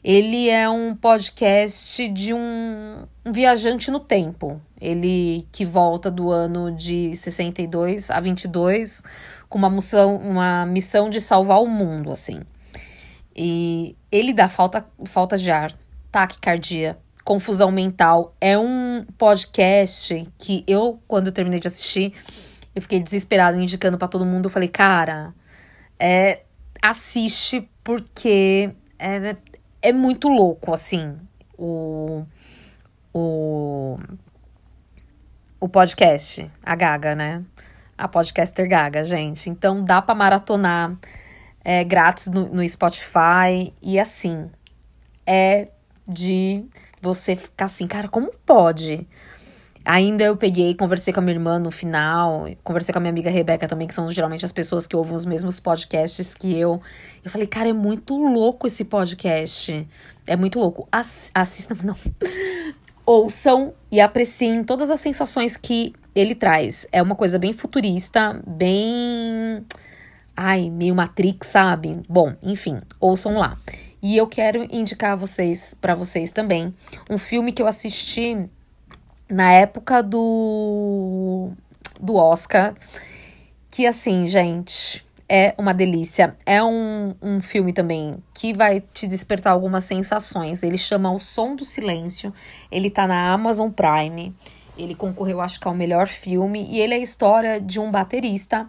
Ele 0.01 0.49
é 0.49 0.69
um 0.69 0.95
podcast 0.95 2.07
de 2.07 2.33
um, 2.33 3.05
um 3.25 3.31
viajante 3.33 3.91
no 3.91 3.99
tempo. 3.99 4.59
Ele 4.79 5.45
que 5.51 5.65
volta 5.65 6.09
do 6.09 6.31
ano 6.31 6.71
de 6.71 7.13
62 7.13 8.09
a 8.09 8.19
22 8.21 9.03
com 9.49 9.57
uma 9.57 9.69
missão, 9.69 10.15
uma 10.15 10.65
missão 10.65 11.09
de 11.09 11.19
salvar 11.19 11.61
o 11.61 11.67
mundo, 11.67 12.11
assim. 12.11 12.39
E 13.35 13.97
ele 14.09 14.33
dá 14.33 14.47
falta, 14.47 14.85
falta 15.05 15.37
de 15.37 15.51
ar, 15.51 15.73
taquicardia, 16.09 16.97
confusão 17.25 17.69
mental. 17.69 18.33
É 18.39 18.57
um 18.57 19.03
podcast 19.17 20.25
que 20.37 20.63
eu, 20.65 21.01
quando 21.07 21.27
eu 21.27 21.33
terminei 21.33 21.59
de 21.59 21.67
assistir, 21.67 22.13
eu 22.73 22.81
fiquei 22.81 23.01
desesperado, 23.03 23.59
indicando 23.59 23.97
para 23.97 24.07
todo 24.07 24.25
mundo. 24.25 24.45
Eu 24.45 24.49
falei, 24.49 24.69
cara, 24.69 25.33
é 25.99 26.43
assiste 26.81 27.69
porque 27.83 28.71
é, 28.97 29.35
é 29.81 29.93
muito 29.93 30.27
louco, 30.27 30.73
assim, 30.73 31.17
o, 31.57 32.23
o, 33.13 33.97
o 35.59 35.69
podcast, 35.69 36.49
a 36.63 36.75
Gaga, 36.75 37.15
né? 37.15 37.43
A 37.97 38.07
podcaster 38.07 38.67
Gaga, 38.67 39.03
gente. 39.03 39.49
Então 39.49 39.83
dá 39.83 40.01
para 40.01 40.15
maratonar 40.15 40.97
é, 41.63 41.83
grátis 41.83 42.27
no, 42.27 42.47
no 42.49 42.67
Spotify 42.67 43.73
e 43.81 43.99
assim, 43.99 44.49
é 45.25 45.67
de 46.07 46.65
você 47.01 47.35
ficar 47.35 47.65
assim, 47.65 47.87
cara, 47.87 48.07
como 48.07 48.31
pode? 48.45 49.07
Ainda 49.91 50.23
eu 50.23 50.37
peguei, 50.37 50.75
conversei 50.75 51.11
com 51.11 51.19
a 51.19 51.23
minha 51.23 51.35
irmã 51.35 51.57
no 51.57 51.71
final, 51.71 52.47
conversei 52.63 52.93
com 52.93 52.99
a 52.99 53.01
minha 53.01 53.09
amiga 53.09 53.31
Rebeca 53.31 53.67
também, 53.67 53.87
que 53.87 53.95
são 53.95 54.11
geralmente 54.11 54.45
as 54.45 54.51
pessoas 54.51 54.85
que 54.85 54.95
ouvem 54.95 55.15
os 55.15 55.25
mesmos 55.25 55.59
podcasts 55.59 56.35
que 56.35 56.55
eu. 56.55 56.79
Eu 57.25 57.31
falei, 57.31 57.47
cara, 57.47 57.69
é 57.69 57.73
muito 57.73 58.15
louco 58.15 58.67
esse 58.67 58.85
podcast. 58.85 59.87
É 60.27 60.37
muito 60.37 60.59
louco. 60.59 60.87
Ass 60.91 61.31
assistam, 61.33 61.75
não. 61.83 61.95
Ouçam 63.03 63.73
e 63.91 63.99
apreciem 63.99 64.63
todas 64.63 64.91
as 64.91 64.99
sensações 64.99 65.57
que 65.57 65.91
ele 66.13 66.35
traz. 66.35 66.85
É 66.91 67.01
uma 67.01 67.15
coisa 67.15 67.39
bem 67.39 67.51
futurista, 67.51 68.39
bem. 68.45 69.65
Ai, 70.37 70.69
meio 70.69 70.93
Matrix, 70.93 71.47
sabe? 71.47 71.99
Bom, 72.07 72.35
enfim, 72.43 72.79
ouçam 72.99 73.39
lá. 73.39 73.57
E 74.03 74.15
eu 74.15 74.27
quero 74.27 74.63
indicar 74.71 75.17
vocês 75.17 75.75
para 75.81 75.95
vocês 75.95 76.31
também 76.31 76.71
um 77.09 77.17
filme 77.17 77.51
que 77.51 77.59
eu 77.59 77.65
assisti 77.65 78.47
na 79.29 79.51
época 79.51 80.01
do 80.01 81.51
do 81.99 82.15
Oscar, 82.15 82.73
que 83.69 83.85
assim, 83.85 84.25
gente, 84.25 85.03
é 85.29 85.53
uma 85.57 85.73
delícia. 85.73 86.35
É 86.45 86.63
um, 86.63 87.13
um 87.21 87.39
filme 87.39 87.71
também 87.71 88.17
que 88.33 88.51
vai 88.51 88.81
te 88.81 89.05
despertar 89.05 89.53
algumas 89.53 89.83
sensações. 89.83 90.63
Ele 90.63 90.77
chama 90.77 91.11
O 91.11 91.19
Som 91.19 91.55
do 91.55 91.63
Silêncio. 91.63 92.33
Ele 92.71 92.89
tá 92.89 93.05
na 93.05 93.31
Amazon 93.31 93.69
Prime. 93.69 94.33
Ele 94.75 94.95
concorreu, 94.95 95.39
acho 95.39 95.59
que, 95.59 95.67
ao 95.67 95.75
melhor 95.75 96.07
filme. 96.07 96.65
E 96.69 96.79
ele 96.79 96.95
é 96.95 96.97
a 96.97 97.01
história 97.01 97.61
de 97.61 97.79
um 97.79 97.91
baterista 97.91 98.67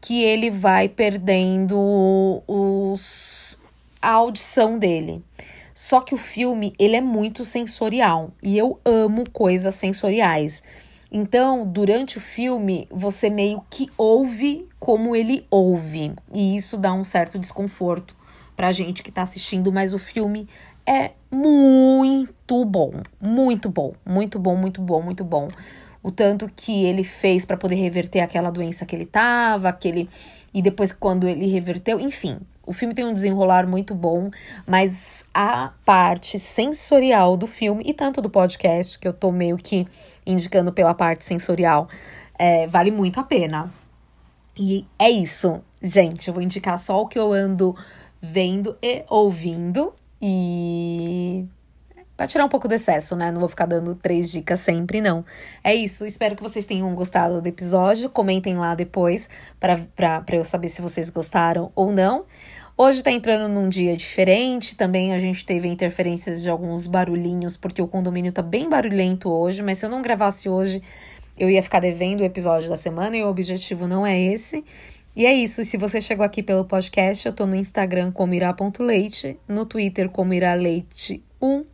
que 0.00 0.22
ele 0.22 0.50
vai 0.50 0.88
perdendo 0.88 2.42
os, 2.46 3.58
a 4.02 4.10
audição 4.10 4.78
dele. 4.78 5.24
Só 5.78 6.00
que 6.00 6.14
o 6.14 6.16
filme, 6.16 6.72
ele 6.78 6.96
é 6.96 7.02
muito 7.02 7.44
sensorial. 7.44 8.30
E 8.42 8.56
eu 8.56 8.80
amo 8.82 9.28
coisas 9.30 9.74
sensoriais. 9.74 10.62
Então, 11.12 11.66
durante 11.66 12.16
o 12.16 12.20
filme, 12.20 12.88
você 12.90 13.28
meio 13.28 13.62
que 13.68 13.86
ouve 13.98 14.66
como 14.80 15.14
ele 15.14 15.46
ouve. 15.50 16.14
E 16.32 16.56
isso 16.56 16.78
dá 16.78 16.94
um 16.94 17.04
certo 17.04 17.38
desconforto 17.38 18.16
pra 18.56 18.72
gente 18.72 19.02
que 19.02 19.12
tá 19.12 19.20
assistindo, 19.20 19.70
mas 19.70 19.92
o 19.92 19.98
filme 19.98 20.48
é 20.86 21.10
muito 21.30 22.64
bom, 22.64 22.92
muito 23.20 23.68
bom, 23.68 23.92
muito 24.02 24.38
bom, 24.38 24.56
muito 24.56 24.80
bom, 24.80 25.02
muito 25.02 25.24
bom. 25.24 25.50
O 26.02 26.10
tanto 26.10 26.50
que 26.56 26.86
ele 26.86 27.04
fez 27.04 27.44
para 27.44 27.58
poder 27.58 27.74
reverter 27.74 28.20
aquela 28.20 28.48
doença 28.48 28.86
que 28.86 28.96
ele 28.96 29.04
tava, 29.04 29.68
aquele 29.68 30.08
e 30.54 30.62
depois 30.62 30.90
quando 30.90 31.28
ele 31.28 31.48
reverteu, 31.48 32.00
enfim, 32.00 32.38
o 32.66 32.72
filme 32.72 32.92
tem 32.92 33.06
um 33.06 33.14
desenrolar 33.14 33.66
muito 33.66 33.94
bom, 33.94 34.28
mas 34.66 35.24
a 35.32 35.72
parte 35.84 36.38
sensorial 36.38 37.36
do 37.36 37.46
filme 37.46 37.84
e 37.86 37.94
tanto 37.94 38.20
do 38.20 38.28
podcast, 38.28 38.98
que 38.98 39.06
eu 39.06 39.12
tô 39.12 39.30
meio 39.30 39.56
que 39.56 39.86
indicando 40.26 40.72
pela 40.72 40.92
parte 40.92 41.24
sensorial, 41.24 41.88
é, 42.38 42.66
vale 42.66 42.90
muito 42.90 43.20
a 43.20 43.22
pena. 43.22 43.72
E 44.58 44.86
é 44.98 45.08
isso, 45.08 45.62
gente. 45.80 46.28
Eu 46.28 46.34
vou 46.34 46.42
indicar 46.42 46.78
só 46.78 47.00
o 47.00 47.06
que 47.06 47.18
eu 47.18 47.32
ando 47.32 47.76
vendo 48.20 48.76
e 48.82 49.04
ouvindo. 49.08 49.94
E 50.20 51.46
para 52.16 52.26
tirar 52.26 52.46
um 52.46 52.48
pouco 52.48 52.66
do 52.66 52.72
excesso, 52.72 53.14
né? 53.14 53.30
Não 53.30 53.40
vou 53.40 53.48
ficar 53.48 53.66
dando 53.66 53.94
três 53.94 54.30
dicas 54.32 54.60
sempre, 54.60 55.02
não. 55.02 55.24
É 55.62 55.74
isso. 55.74 56.06
Espero 56.06 56.34
que 56.34 56.42
vocês 56.42 56.64
tenham 56.64 56.92
gostado 56.94 57.42
do 57.42 57.46
episódio. 57.46 58.08
Comentem 58.08 58.56
lá 58.56 58.74
depois 58.74 59.28
para 59.60 60.24
eu 60.32 60.44
saber 60.44 60.70
se 60.70 60.80
vocês 60.80 61.10
gostaram 61.10 61.70
ou 61.74 61.92
não. 61.92 62.24
Hoje 62.78 63.02
tá 63.02 63.10
entrando 63.10 63.48
num 63.48 63.70
dia 63.70 63.96
diferente, 63.96 64.76
também 64.76 65.14
a 65.14 65.18
gente 65.18 65.46
teve 65.46 65.66
interferências 65.66 66.42
de 66.42 66.50
alguns 66.50 66.86
barulhinhos, 66.86 67.56
porque 67.56 67.80
o 67.80 67.88
condomínio 67.88 68.30
tá 68.32 68.42
bem 68.42 68.68
barulhento 68.68 69.30
hoje, 69.30 69.62
mas 69.62 69.78
se 69.78 69.86
eu 69.86 69.90
não 69.90 70.02
gravasse 70.02 70.46
hoje, 70.46 70.82
eu 71.38 71.48
ia 71.48 71.62
ficar 71.62 71.80
devendo 71.80 72.20
o 72.20 72.24
episódio 72.24 72.68
da 72.68 72.76
semana 72.76 73.16
e 73.16 73.24
o 73.24 73.28
objetivo 73.28 73.88
não 73.88 74.06
é 74.06 74.20
esse. 74.20 74.62
E 75.16 75.24
é 75.24 75.32
isso, 75.32 75.64
se 75.64 75.78
você 75.78 76.02
chegou 76.02 76.22
aqui 76.22 76.42
pelo 76.42 76.66
podcast, 76.66 77.24
eu 77.24 77.32
tô 77.32 77.46
no 77.46 77.56
Instagram 77.56 78.12
como 78.12 78.34
ira.leite, 78.34 79.38
no 79.48 79.64
Twitter 79.64 80.10
como 80.10 80.34
iraleite1 80.34 81.64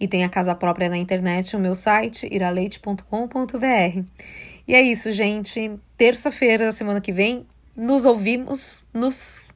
e 0.00 0.08
tem 0.08 0.24
a 0.24 0.28
casa 0.28 0.56
própria 0.56 0.88
na 0.88 0.98
internet, 0.98 1.54
o 1.54 1.60
meu 1.60 1.76
site 1.76 2.28
iraleite.com.br. 2.28 4.02
E 4.66 4.74
é 4.74 4.82
isso, 4.82 5.12
gente. 5.12 5.78
Terça-feira, 5.96 6.72
semana 6.72 7.00
que 7.00 7.12
vem, 7.12 7.46
nos 7.76 8.04
ouvimos, 8.04 8.84
nos 8.92 9.46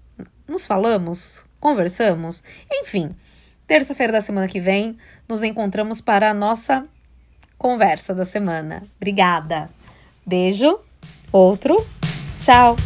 nos 0.52 0.66
falamos, 0.66 1.44
conversamos, 1.58 2.44
enfim. 2.70 3.10
Terça-feira 3.66 4.12
da 4.12 4.20
semana 4.20 4.46
que 4.46 4.60
vem, 4.60 4.96
nos 5.28 5.42
encontramos 5.42 6.00
para 6.00 6.30
a 6.30 6.34
nossa 6.34 6.86
conversa 7.56 8.14
da 8.14 8.24
semana. 8.24 8.82
Obrigada. 8.96 9.70
Beijo. 10.26 10.78
Outro. 11.32 11.76
Tchau. 12.38 12.76